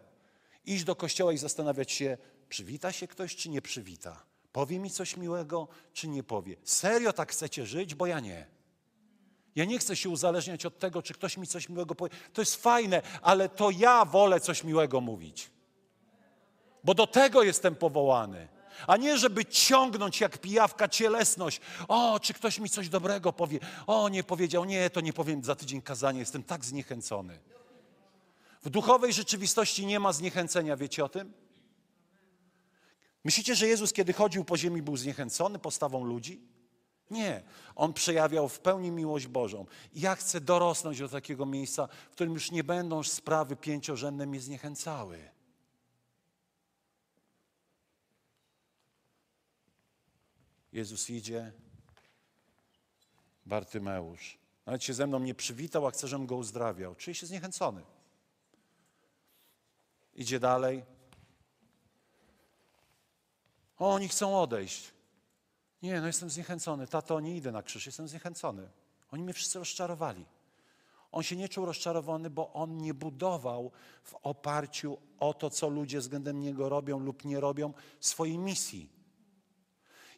[0.66, 2.18] Iść do kościoła i zastanawiać się,
[2.50, 4.24] przywita się ktoś, czy nie przywita.
[4.52, 6.56] Powie mi coś miłego, czy nie powie.
[6.64, 8.48] Serio tak chcecie żyć, bo ja nie.
[9.56, 12.16] Ja nie chcę się uzależniać od tego, czy ktoś mi coś miłego powie.
[12.34, 15.52] To jest fajne, ale to ja wolę coś miłego mówić
[16.84, 18.48] bo do tego jestem powołany.
[18.88, 21.62] A nie, żeby ciągnąć jak pijawka cielesność.
[21.88, 23.60] O, czy ktoś mi coś dobrego powie?
[23.88, 27.40] O, nie powiedział, nie, to nie powiem za tydzień kazania, jestem tak zniechęcony.
[28.64, 31.34] W duchowej rzeczywistości nie ma zniechęcenia, wiecie o tym?
[33.24, 36.42] Myślicie, że Jezus, kiedy chodził po ziemi, był zniechęcony postawą ludzi?
[37.12, 37.44] Nie.
[37.76, 39.66] On przejawiał w pełni miłość Bożą.
[39.96, 45.39] Ja chcę dorosnąć do takiego miejsca, w którym już nie będą sprawy pięciorzędne mnie zniechęcały.
[50.74, 51.52] Jezus idzie,
[53.46, 54.38] Bartymeusz.
[54.66, 56.96] Nawet się ze mną nie przywitał, a chce, żebym go uzdrawiał.
[56.96, 57.82] Czuje się zniechęcony.
[60.16, 60.84] Idzie dalej.
[63.78, 64.94] O, oni chcą odejść.
[65.82, 66.88] Nie, no jestem zniechęcony.
[66.88, 68.70] Tato, nie idę na krzyż, jestem zniechęcony.
[69.12, 70.26] Oni mnie wszyscy rozczarowali.
[71.12, 73.72] On się nie czuł rozczarowany, bo on nie budował
[74.04, 78.99] w oparciu o to, co ludzie względem niego robią lub nie robią, swojej misji.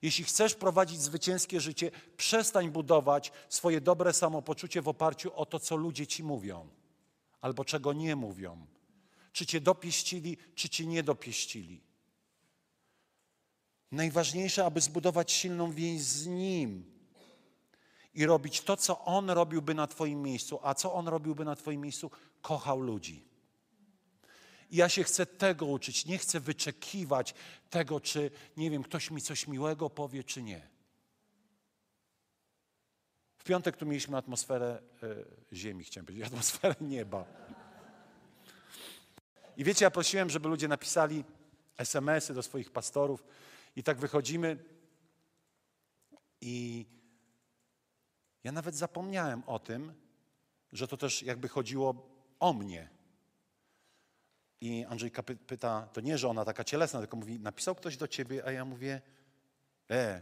[0.02, 5.76] Jeśli chcesz prowadzić zwycięskie życie, przestań budować swoje dobre samopoczucie w oparciu o to, co
[5.76, 6.70] ludzie ci mówią
[7.42, 8.66] albo czego nie mówią.
[9.34, 11.82] Czy cię dopieścili, czy cię nie dopieścili.
[13.92, 16.92] Najważniejsze, aby zbudować silną więź z Nim
[18.14, 20.60] i robić to, co On robiłby na Twoim miejscu.
[20.64, 22.12] A co On robiłby na Twoim miejscu?
[22.42, 23.31] Kochał ludzi.
[24.72, 26.06] I ja się chcę tego uczyć.
[26.06, 27.34] Nie chcę wyczekiwać
[27.70, 30.68] tego, czy, nie wiem, ktoś mi coś miłego powie, czy nie.
[33.38, 37.26] W piątek tu mieliśmy atmosferę y, ziemi, chciałem powiedzieć, atmosferę nieba.
[39.58, 41.24] I wiecie, ja prosiłem, żeby ludzie napisali
[41.78, 43.24] SMS-y do swoich pastorów
[43.76, 44.58] i tak wychodzimy
[46.42, 46.86] i
[48.44, 49.94] ja nawet zapomniałem o tym,
[50.72, 53.01] że to też jakby chodziło o mnie.
[54.62, 58.46] I Andrzejka pyta, to nie, że ona taka cielesna, tylko mówi, napisał ktoś do ciebie,
[58.46, 59.02] a ja mówię,
[59.90, 60.22] e,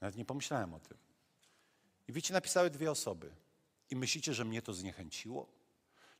[0.00, 0.98] nawet nie pomyślałem o tym.
[2.08, 3.30] I wiecie, napisały dwie osoby.
[3.90, 5.48] I myślicie, że mnie to zniechęciło?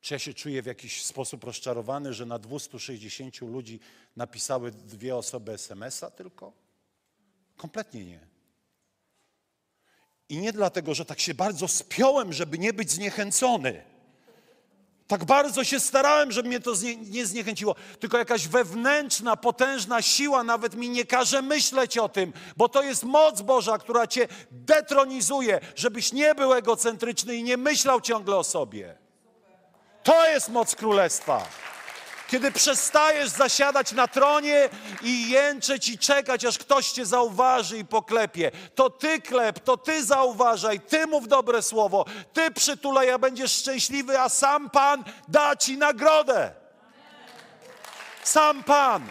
[0.01, 3.81] Czy ja się czuję w jakiś sposób rozczarowany, że na 260 ludzi
[4.17, 6.53] napisały dwie osoby SMS-a tylko?
[7.57, 8.21] Kompletnie nie.
[10.29, 13.94] I nie dlatego, że tak się bardzo spiąłem, żeby nie być zniechęcony.
[15.07, 17.75] Tak bardzo się starałem, żeby mnie to znie, nie zniechęciło.
[18.01, 23.05] Tylko jakaś wewnętrzna, potężna siła nawet mi nie każe myśleć o tym, bo to jest
[23.05, 28.95] moc Boża, która cię detronizuje, żebyś nie był egocentryczny i nie myślał ciągle o sobie.
[30.03, 31.47] To jest moc królestwa.
[32.35, 34.69] Kiedy przestajesz zasiadać na tronie
[35.03, 40.05] i jęczeć i czekać, aż ktoś cię zauważy i poklepie, to ty klep, to ty
[40.05, 45.79] zauważaj, ty mów dobre słowo, ty przytulaj, a będziesz szczęśliwy, a sam Pan da ci
[45.79, 46.53] nagrodę.
[48.25, 49.03] Sam Pan.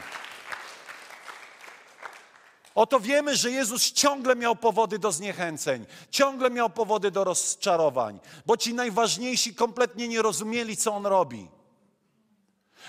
[2.75, 8.57] Oto wiemy, że Jezus ciągle miał powody do zniechęceń, ciągle miał powody do rozczarowań, bo
[8.57, 11.52] ci najważniejsi kompletnie nie rozumieli, co on robi.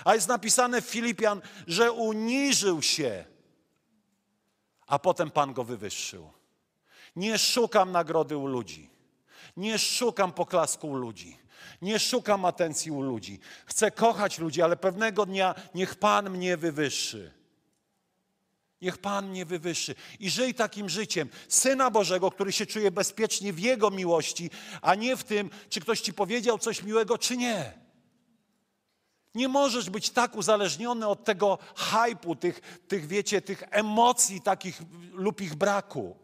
[0.05, 3.25] A jest napisane w Filipian, że uniżył się,
[4.87, 6.31] a potem Pan go wywyższył.
[7.15, 8.89] Nie szukam nagrody u ludzi.
[9.57, 11.37] Nie szukam poklasku u ludzi.
[11.81, 13.39] Nie szukam atencji u ludzi.
[13.65, 17.31] Chcę kochać ludzi, ale pewnego dnia niech Pan mnie wywyższy.
[18.81, 19.95] Niech Pan mnie wywyższy.
[20.19, 24.49] I żyj takim życiem Syna Bożego, który się czuje bezpiecznie w Jego miłości,
[24.81, 27.84] a nie w tym, czy ktoś ci powiedział coś miłego, czy nie.
[29.35, 34.81] Nie możesz być tak uzależniony od tego hypu, tych, tych wiecie, tych emocji takich
[35.13, 36.17] lub ich braku.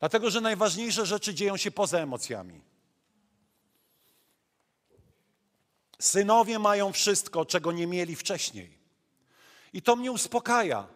[0.00, 2.60] Dlatego, że najważniejsze rzeczy dzieją się poza emocjami.
[5.98, 8.78] Synowie mają wszystko, czego nie mieli wcześniej.
[9.72, 10.86] I to mnie uspokaja.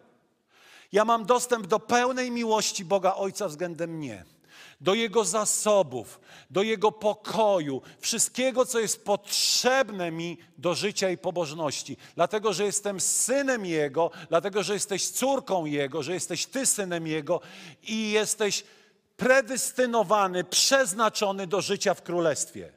[0.91, 4.25] Ja mam dostęp do pełnej miłości Boga Ojca względem mnie,
[4.81, 11.97] do Jego zasobów, do Jego pokoju, wszystkiego, co jest potrzebne mi do życia i pobożności.
[12.15, 17.41] Dlatego, że jestem synem Jego, dlatego, że jesteś córką Jego, że jesteś Ty synem Jego
[17.83, 18.63] i jesteś
[19.17, 22.71] predestynowany, przeznaczony do życia w Królestwie.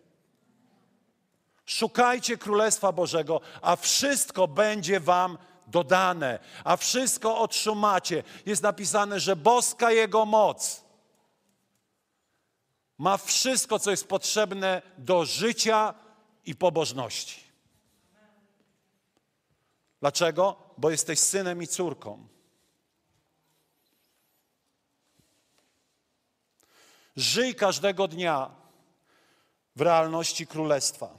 [1.67, 8.23] Szukajcie Królestwa Bożego, a wszystko będzie Wam dodane, a wszystko otrzymacie.
[8.47, 10.84] Jest napisane, że boska Jego moc
[12.99, 15.95] ma wszystko, co jest potrzebne do życia
[16.47, 17.41] i pobożności.
[20.01, 20.57] Dlaczego?
[20.79, 22.29] Bo jesteś synem i córką.
[27.17, 28.51] Żyj każdego dnia
[29.77, 31.19] w realności królestwa.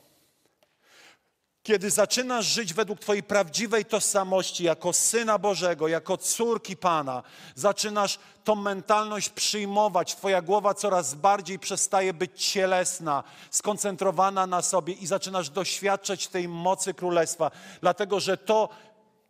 [1.63, 7.23] Kiedy zaczynasz żyć według Twojej prawdziwej tożsamości, jako syna Bożego, jako córki Pana,
[7.55, 10.15] zaczynasz tą mentalność przyjmować.
[10.15, 16.93] Twoja głowa coraz bardziej przestaje być cielesna, skoncentrowana na sobie i zaczynasz doświadczać tej mocy
[16.93, 18.69] królestwa, dlatego że to,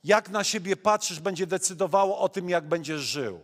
[0.04, 3.42] jak na siebie patrzysz, będzie decydowało o tym, jak będziesz żył.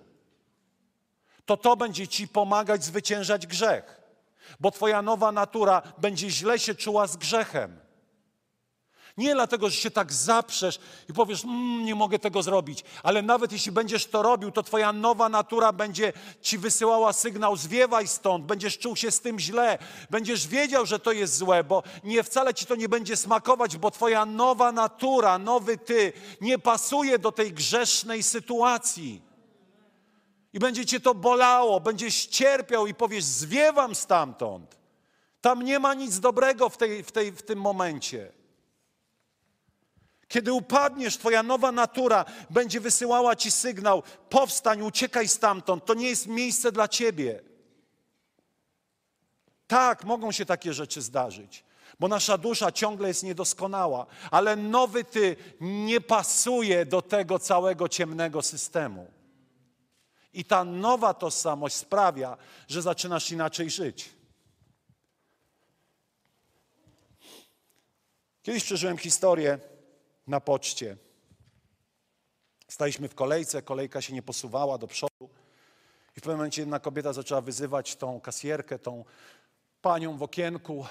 [1.46, 4.02] To to będzie Ci pomagać zwyciężać grzech,
[4.60, 7.81] bo Twoja nowa natura będzie źle się czuła z grzechem.
[9.22, 13.52] Nie dlatego, że się tak zaprzesz i powiesz, mmm, nie mogę tego zrobić, ale nawet
[13.52, 18.78] jeśli będziesz to robił, to twoja nowa natura będzie ci wysyłała sygnał, zwiewaj stąd, będziesz
[18.78, 19.78] czuł się z tym źle,
[20.10, 23.92] będziesz wiedział, że to jest złe, bo nie wcale ci to nie będzie smakować, bo
[23.92, 29.22] twoja nowa natura, nowy ty nie pasuje do tej grzesznej sytuacji.
[30.54, 34.78] I będzie cię to bolało, będziesz cierpiał i powiesz, zwiewam stamtąd.
[35.42, 38.41] Tam nie ma nic dobrego w, tej, w, tej, w tym momencie.
[40.32, 46.28] Kiedy upadniesz, Twoja nowa natura będzie wysyłała Ci sygnał: powstań, uciekaj stamtąd, to nie jest
[46.28, 47.42] miejsce dla Ciebie.
[49.68, 51.64] Tak, mogą się takie rzeczy zdarzyć,
[52.00, 58.42] bo nasza dusza ciągle jest niedoskonała, ale nowy Ty nie pasuje do tego całego ciemnego
[58.42, 59.12] systemu.
[60.34, 64.10] I ta nowa tożsamość sprawia, że zaczynasz inaczej żyć.
[68.44, 69.71] Kiedyś przeżyłem historię
[70.28, 70.98] na poczcie.
[72.68, 75.30] Staliśmy w kolejce, kolejka się nie posuwała do przodu.
[76.18, 79.06] I w pewnym momencie jedna kobieta zaczęła wyzywać tą kasjerkę, tą
[79.82, 80.86] panią w okienku.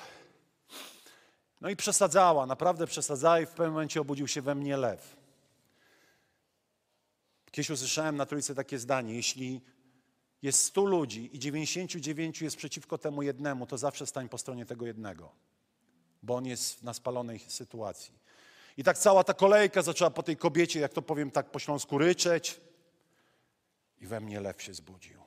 [1.61, 5.17] No i przesadzała, naprawdę przesadzała i w pewnym momencie obudził się we mnie lew.
[7.51, 9.61] Kiedyś usłyszałem na trójce takie zdanie, jeśli
[10.43, 14.87] jest stu ludzi i 99 jest przeciwko temu jednemu, to zawsze stań po stronie tego
[14.87, 15.33] jednego,
[16.23, 18.20] bo on jest na spalonej sytuacji.
[18.81, 21.99] I tak cała ta kolejka zaczęła po tej kobiecie, jak to powiem tak po śląsku,
[21.99, 22.61] ryczeć.
[24.01, 25.23] I we mnie lew się zbudził.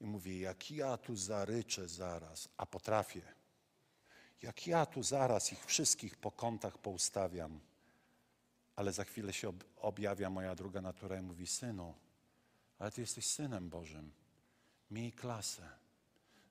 [0.00, 3.22] I mówi, jak ja tu zaryczę zaraz, a potrafię,
[4.42, 7.60] jak ja tu zaraz ich wszystkich po kątach poustawiam,
[8.76, 11.94] ale za chwilę się objawia moja druga natura i mówi, synu,
[12.78, 14.12] ale ty jesteś synem Bożym,
[14.90, 15.68] miej klasę,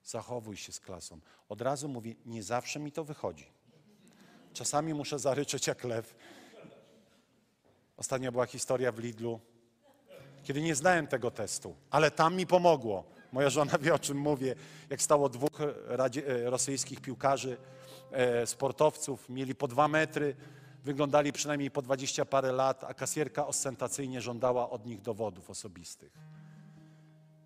[0.04, 1.20] zachowuj się z klasą.
[1.50, 3.56] Od razu mówi, nie zawsze mi to wychodzi.
[4.56, 6.16] Czasami muszę zaryczeć jak lew.
[7.98, 9.40] Ostatnia była historia w Lidlu,
[10.44, 13.04] kiedy nie znałem tego testu, ale tam mi pomogło.
[13.32, 14.56] Moja żona wie, o czym mówię.
[14.90, 17.58] Jak stało dwóch radzie, e, rosyjskich piłkarzy,
[18.12, 20.36] e, sportowców, mieli po dwa metry,
[20.84, 26.14] wyglądali przynajmniej po dwadzieścia parę lat, a kasjerka ostentacyjnie żądała od nich dowodów osobistych.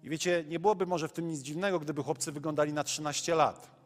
[0.03, 3.78] I wiecie, nie byłoby może w tym nic dziwnego, gdyby chłopcy wyglądali na 13 lat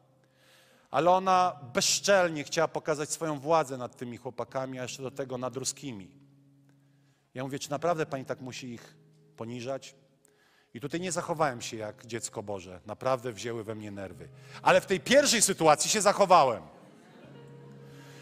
[0.93, 5.57] ale ona bezczelnie chciała pokazać swoją władzę nad tymi chłopakami, a jeszcze do tego nad
[5.57, 6.11] ruskimi.
[7.33, 8.95] Ja mówię, czy naprawdę pani tak musi ich
[9.37, 9.95] poniżać?
[10.73, 12.79] I tutaj nie zachowałem się jak dziecko Boże.
[12.85, 14.29] Naprawdę wzięły we mnie nerwy.
[14.61, 16.63] Ale w tej pierwszej sytuacji się zachowałem.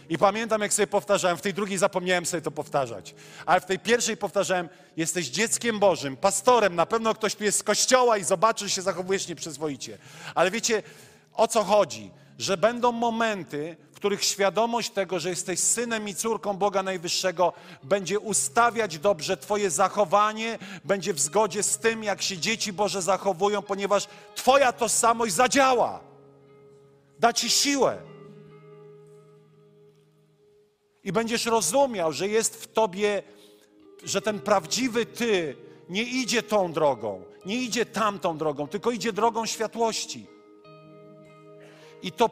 [0.09, 3.15] I pamiętam, jak sobie powtarzałem, w tej drugiej zapomniałem sobie to powtarzać.
[3.45, 7.63] Ale w tej pierwszej powtarzałem, jesteś dzieckiem Bożym, pastorem, na pewno ktoś tu jest z
[7.63, 9.97] kościoła i zobaczy, że się zachowujesz nieprzyzwoicie.
[10.35, 10.83] Ale wiecie,
[11.33, 12.11] o co chodzi?
[12.41, 18.19] Że będą momenty, w których świadomość tego, że jesteś synem i córką Boga Najwyższego, będzie
[18.19, 24.07] ustawiać dobrze Twoje zachowanie, będzie w zgodzie z tym, jak się dzieci Boże zachowują, ponieważ
[24.35, 25.99] Twoja tożsamość zadziała.
[27.19, 27.97] Da Ci siłę.
[31.03, 33.23] I będziesz rozumiał, że jest w Tobie,
[34.03, 35.55] że ten prawdziwy Ty
[35.89, 40.40] nie idzie tą drogą, nie idzie tamtą drogą, tylko idzie drogą światłości.
[42.03, 42.29] I to,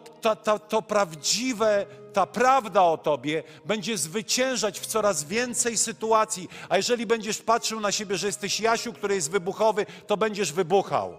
[0.70, 6.50] to, prawdziwe, ta prawda o Tobie będzie zwyciężać w coraz więcej sytuacji.
[6.70, 11.18] A jeżeli będziesz patrzył na siebie, że jesteś Jasiu, który jest wybuchowy, to będziesz wybuchał.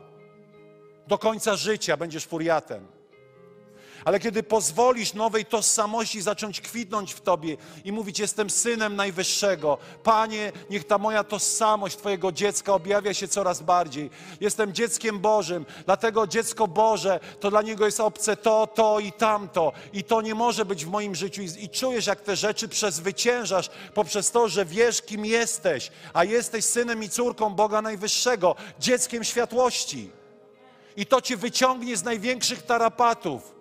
[1.06, 2.99] Do końca życia będziesz furiatem.
[4.04, 10.52] Ale kiedy pozwolisz nowej tożsamości zacząć kwitnąć w Tobie i mówić, jestem synem Najwyższego, Panie,
[10.70, 14.10] niech ta moja tożsamość Twojego dziecka objawia się coraz bardziej.
[14.40, 19.72] Jestem dzieckiem Bożym, dlatego dziecko Boże to dla niego jest obce to, to i tamto.
[19.92, 21.42] I to nie może być w moim życiu.
[21.42, 27.02] I, czujesz, jak te rzeczy przezwyciężasz poprzez to, że wiesz, kim jesteś, a jesteś synem
[27.02, 30.10] i córką Boga Najwyższego, dzieckiem światłości.
[30.96, 33.59] I to cię wyciągnie z największych tarapatów.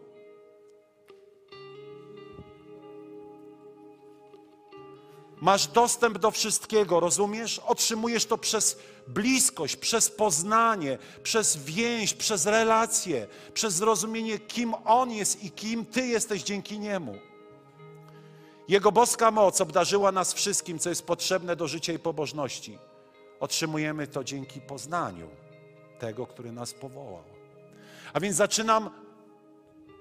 [5.42, 7.60] Masz dostęp do wszystkiego, rozumiesz?
[7.60, 8.78] Otrzymujesz to przez
[9.08, 16.08] bliskość, przez poznanie, przez więź, przez relacje, przez zrozumienie, kim On jest i kim Ty
[16.08, 17.16] jesteś dzięki Niemu.
[18.68, 22.78] Jego boska moc obdarzyła nas wszystkim, co jest potrzebne do życia i pobożności.
[23.40, 25.30] Otrzymujemy to dzięki poznaniu
[26.00, 27.24] tego, który nas powołał.
[28.14, 28.90] A więc zaczynam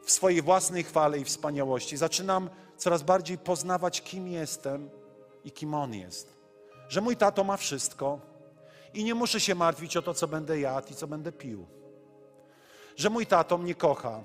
[0.05, 4.91] w swojej własnej chwale i wspaniałości, zaczynam coraz bardziej poznawać, kim jestem
[5.45, 6.39] i kim On jest.
[6.89, 8.21] Że mój tato ma wszystko
[8.95, 11.67] i nie muszę się martwić o to, co będę jadł i co będę pił.
[12.97, 14.21] Że mój tato mnie kocha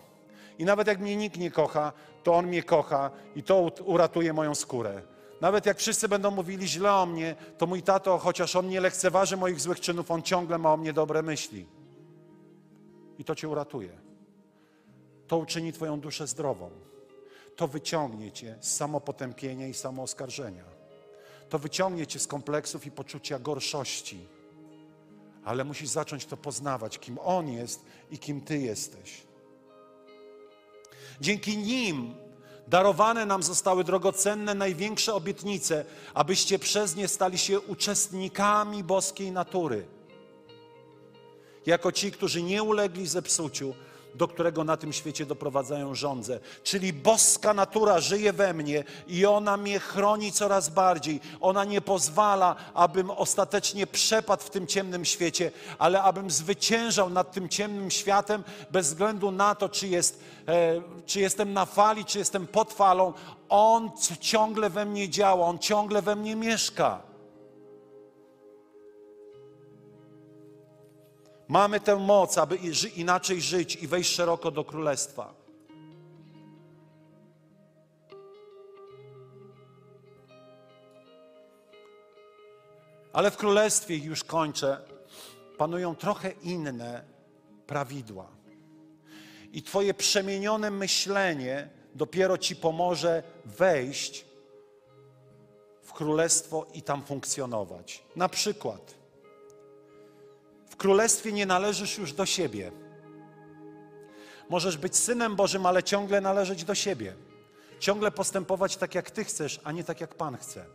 [0.59, 1.93] i nawet jak mnie nikt nie kocha,
[2.23, 5.01] to On mnie kocha i to uratuje moją skórę.
[5.41, 9.37] Nawet jak wszyscy będą mówili źle o mnie, to mój tato, chociaż on nie lekceważy
[9.37, 11.65] moich złych czynów, on ciągle ma o mnie dobre myśli.
[13.17, 13.89] I to cię uratuje.
[15.27, 16.69] To uczyni Twoją duszę zdrową.
[17.55, 20.72] To wyciągnie Cię z samopotępienia i samooskarżenia
[21.49, 24.19] to wyciągnie cię z kompleksów i poczucia gorszości.
[25.45, 29.21] Ale musisz zacząć to poznawać, kim On jest i kim Ty jesteś.
[31.21, 32.15] Dzięki nim
[32.67, 39.85] darowane nam zostały drogocenne, największe obietnice, abyście przez nie stali się uczestnikami boskiej natury.
[41.65, 43.73] Jako ci, którzy nie ulegli zepsuciu,
[44.15, 46.39] do którego na tym świecie doprowadzają żądze.
[46.63, 51.19] Czyli boska natura żyje we mnie i ona mnie chroni coraz bardziej.
[51.41, 57.49] Ona nie pozwala, abym ostatecznie przepadł w tym ciemnym świecie, ale abym zwyciężał nad tym
[57.49, 62.47] ciemnym światem bez względu na to, czy, jest, e, czy jestem na fali, czy jestem
[62.47, 63.13] pod falą.
[63.49, 67.12] On ciągle we mnie działa, on ciągle we mnie mieszka.
[71.53, 72.57] Mamy tę moc, aby
[72.95, 75.33] inaczej żyć i wejść szeroko do królestwa.
[83.13, 84.81] Ale w królestwie, już kończę,
[85.57, 87.03] panują trochę inne
[87.67, 88.27] prawidła.
[89.51, 94.25] I Twoje przemienione myślenie dopiero Ci pomoże wejść
[95.81, 98.03] w królestwo i tam funkcjonować.
[98.15, 99.02] Na przykład.
[100.83, 102.71] Królestwie nie należysz już do siebie.
[104.49, 107.13] Możesz być synem Bożym, ale ciągle należeć do siebie.
[107.79, 110.65] Ciągle postępować tak, jak Ty chcesz, a nie tak, jak Pan chce.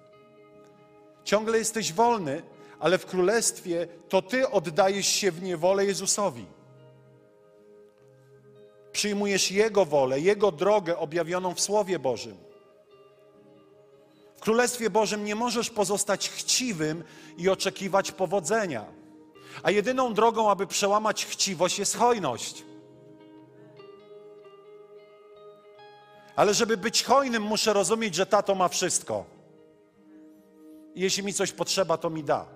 [1.25, 2.43] Ciągle jesteś wolny,
[2.81, 6.47] ale w królestwie to Ty oddajesz się w niewolę Jezusowi.
[8.93, 12.37] Przyjmujesz Jego wolę, Jego drogę objawioną w Słowie Bożym.
[14.37, 17.05] W Królestwie Bożym nie możesz pozostać chciwym
[17.39, 18.98] i oczekiwać powodzenia.
[19.63, 22.65] A jedyną drogą, aby przełamać chciwość, jest hojność.
[26.37, 29.25] Ale żeby być hojnym, muszę rozumieć, że tato ma wszystko.
[30.95, 32.47] Jeśli mi coś potrzeba, to mi da.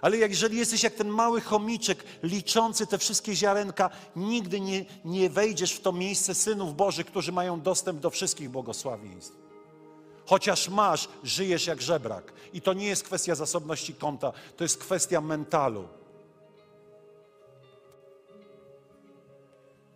[0.00, 5.72] Ale jeżeli jesteś jak ten mały chomiczek, liczący te wszystkie ziarenka, nigdy nie, nie wejdziesz
[5.72, 9.36] w to miejsce synów Bożych, którzy mają dostęp do wszystkich błogosławieństw.
[10.26, 12.32] Chociaż masz, żyjesz jak żebrak.
[12.52, 15.88] I to nie jest kwestia zasobności konta, to jest kwestia mentalu.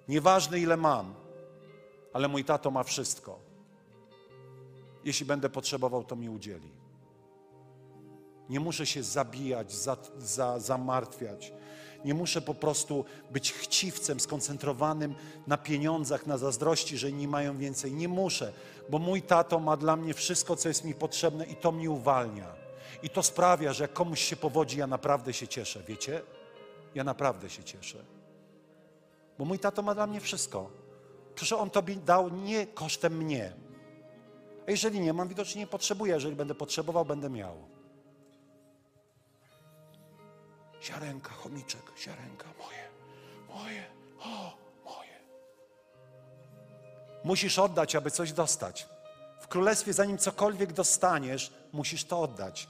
[0.08, 1.14] Nieważne ile mam,
[2.12, 3.38] ale mój tato ma wszystko.
[5.04, 6.72] Jeśli będę potrzebował, to mi udzieli.
[8.48, 11.52] Nie muszę się zabijać, za, za, zamartwiać.
[12.04, 15.14] Nie muszę po prostu być chciwcem skoncentrowanym
[15.46, 17.92] na pieniądzach, na zazdrości, że inni mają więcej.
[17.92, 18.52] Nie muszę,
[18.88, 22.54] bo mój tato ma dla mnie wszystko, co jest mi potrzebne i to mnie uwalnia.
[23.02, 26.22] I to sprawia, że jak komuś się powodzi, ja naprawdę się cieszę, wiecie?
[26.94, 28.04] Ja naprawdę się cieszę.
[29.38, 30.70] Bo mój tato ma dla mnie wszystko.
[31.34, 33.52] Przecież on to dał nie kosztem mnie.
[34.66, 36.14] A jeżeli nie mam, widocznie nie potrzebuję.
[36.14, 37.56] Jeżeli będę potrzebował, będę miał.
[40.80, 42.88] Siarenka, chomiczek, siarenka, moje,
[43.48, 43.84] moje,
[44.20, 45.20] o, moje.
[47.24, 48.88] Musisz oddać, aby coś dostać.
[49.40, 52.68] W królestwie, zanim cokolwiek dostaniesz, musisz to oddać.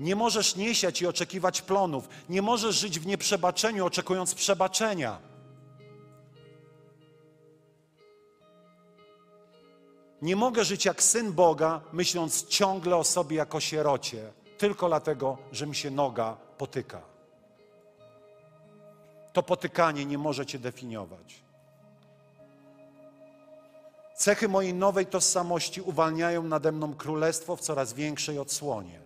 [0.00, 2.08] Nie możesz nie siać i oczekiwać plonów.
[2.28, 5.31] Nie możesz żyć w nieprzebaczeniu, oczekując przebaczenia.
[10.22, 15.66] Nie mogę żyć jak syn Boga, myśląc ciągle o sobie jako sierocie, tylko dlatego, że
[15.66, 17.00] mi się noga potyka.
[19.32, 21.42] To potykanie nie może cię definiować.
[24.14, 29.00] Cechy mojej nowej tożsamości uwalniają nade mną królestwo w coraz większej odsłonie.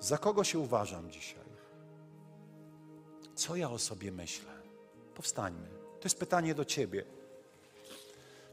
[0.00, 1.44] Za kogo się uważam dzisiaj?
[3.34, 4.53] Co ja o sobie myślę?
[5.14, 5.68] Powstańmy.
[6.00, 7.04] To jest pytanie do Ciebie.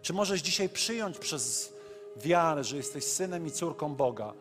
[0.01, 1.74] Czy możesz dzisiaj przyjąć przez
[2.18, 4.34] wiarę, że jesteś synem i córką Boga,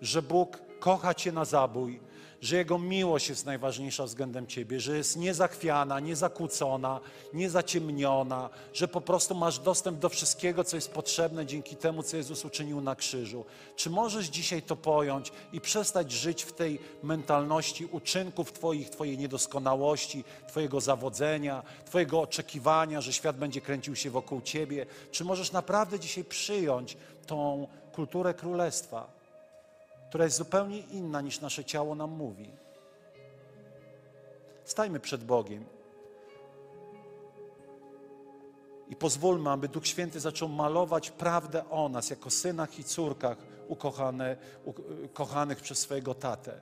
[0.00, 2.00] że Bóg kocha Cię na zabój,
[2.44, 7.00] że Jego miłość jest najważniejsza względem Ciebie, że jest niezachwiana, niezakłócona,
[7.32, 12.44] niezaciemniona, że po prostu masz dostęp do wszystkiego, co jest potrzebne dzięki temu, co Jezus
[12.44, 13.44] uczynił na krzyżu.
[13.76, 20.24] Czy możesz dzisiaj to pojąć i przestać żyć w tej mentalności uczynków Twoich, Twojej niedoskonałości,
[20.48, 24.86] Twojego zawodzenia, Twojego oczekiwania, że świat będzie kręcił się wokół Ciebie?
[25.10, 29.23] Czy możesz naprawdę dzisiaj przyjąć tą kulturę królestwa?
[30.14, 32.50] Która jest zupełnie inna niż nasze ciało nam mówi.
[34.64, 35.64] Stajmy przed Bogiem
[38.88, 43.38] i pozwólmy, aby Duch Święty zaczął malować prawdę o nas jako synach i córkach
[43.68, 44.36] ukochane,
[45.04, 46.60] ukochanych przez swojego tatę.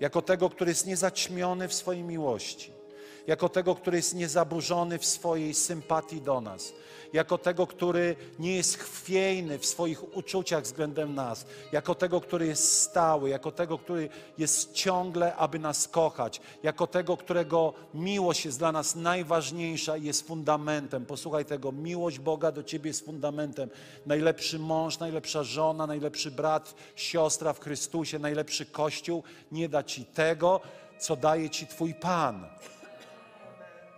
[0.00, 2.79] Jako tego, który jest niezaćmiony w swojej miłości
[3.26, 6.72] jako tego, który jest niezaburzony w swojej sympatii do nas,
[7.12, 12.82] jako tego, który nie jest chwiejny w swoich uczuciach względem nas, jako tego, który jest
[12.82, 14.08] stały, jako tego, który
[14.38, 20.26] jest ciągle, aby nas kochać, jako tego, którego miłość jest dla nas najważniejsza i jest
[20.26, 21.06] fundamentem.
[21.06, 23.70] Posłuchaj tego, miłość Boga do Ciebie jest fundamentem.
[24.06, 30.60] Najlepszy mąż, najlepsza żona, najlepszy brat, siostra w Chrystusie, najlepszy Kościół nie da Ci tego,
[30.98, 32.46] co daje Ci Twój Pan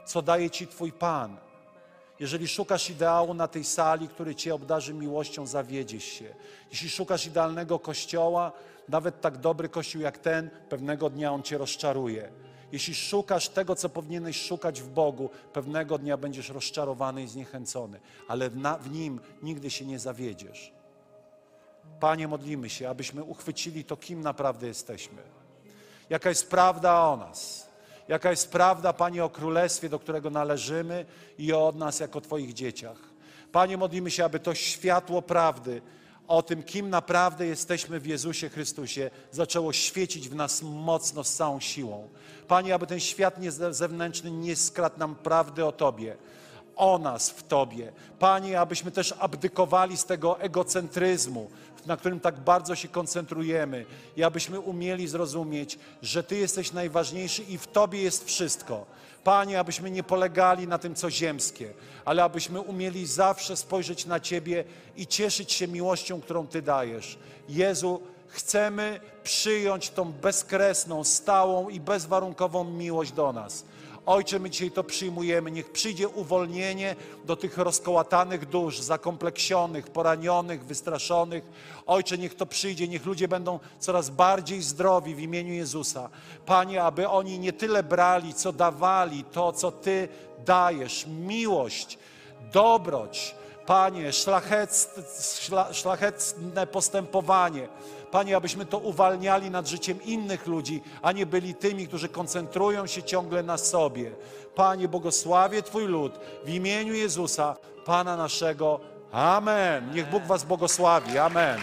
[0.05, 1.36] co daje Ci Twój Pan.
[2.20, 6.34] Jeżeli szukasz ideału na tej sali, który Cię obdarzy miłością, zawiedziesz się.
[6.70, 8.53] Jeśli szukasz idealnego kościoła,
[8.88, 12.32] nawet tak dobry kościół jak ten, pewnego dnia on Cię rozczaruje.
[12.72, 18.50] Jeśli szukasz tego, co powinieneś szukać w Bogu, pewnego dnia będziesz rozczarowany i zniechęcony, ale
[18.50, 20.72] w, Nim nigdy się nie zawiedziesz.
[22.00, 25.22] Panie, modlimy się, abyśmy uchwycili to, kim naprawdę jesteśmy.
[26.11, 27.72] Jaka jest prawda o nas
[28.09, 31.07] jaka jest prawda, Panie, o Królestwie, do którego należymy
[31.38, 32.98] i o nas jako Twoich dzieciach.
[33.53, 35.82] Panie, modlimy się, aby to światło prawdy
[36.28, 41.61] o tym, kim naprawdę jesteśmy w Jezusie Chrystusie, zaczęło świecić w nas mocno, z całą
[41.61, 42.09] siłą.
[42.48, 43.36] Panie, aby ten świat
[43.70, 46.16] zewnętrzny nie skradł nam prawdy o Tobie,
[46.77, 47.93] o nas w Tobie.
[48.18, 51.51] Panie, abyśmy też abdykowali z tego egocentryzmu,
[51.87, 57.59] na którym tak bardzo się koncentrujemy i abyśmy umieli zrozumieć, że Ty jesteś najważniejszy i
[57.59, 58.87] w Tobie jest wszystko.
[59.25, 61.73] Panie, abyśmy nie polegali na tym, co ziemskie,
[62.05, 64.64] ale abyśmy umieli zawsze spojrzeć na Ciebie
[64.97, 67.18] i cieszyć się miłością, którą Ty dajesz.
[67.49, 73.64] Jezu, chcemy przyjąć tą bezkresną, stałą i bezwarunkową miłość do nas.
[74.07, 75.50] Ojcze, my dzisiaj to przyjmujemy.
[75.50, 81.44] Niech przyjdzie uwolnienie do tych rozkołatanych dusz, zakompleksionych, poranionych, wystraszonych.
[81.86, 86.09] Ojcze, niech to przyjdzie, niech ludzie będą coraz bardziej zdrowi w imieniu Jezusa.
[86.46, 90.09] Panie, aby oni nie tyle brali, co dawali to, co Ty
[90.44, 91.98] dajesz, miłość,
[92.53, 93.34] dobroć,
[93.66, 94.11] Panie,
[95.72, 97.68] szlachetne postępowanie.
[98.12, 103.02] Panie, abyśmy to uwalniali nad życiem innych ludzi, a nie byli tymi, którzy koncentrują się
[103.02, 104.10] ciągle na sobie.
[104.54, 106.12] Panie, błogosławię Twój lud
[106.44, 108.80] w imieniu Jezusa, Pana naszego.
[109.12, 109.90] Amen.
[109.94, 111.18] Niech Bóg Was błogosławi.
[111.18, 111.60] Amen.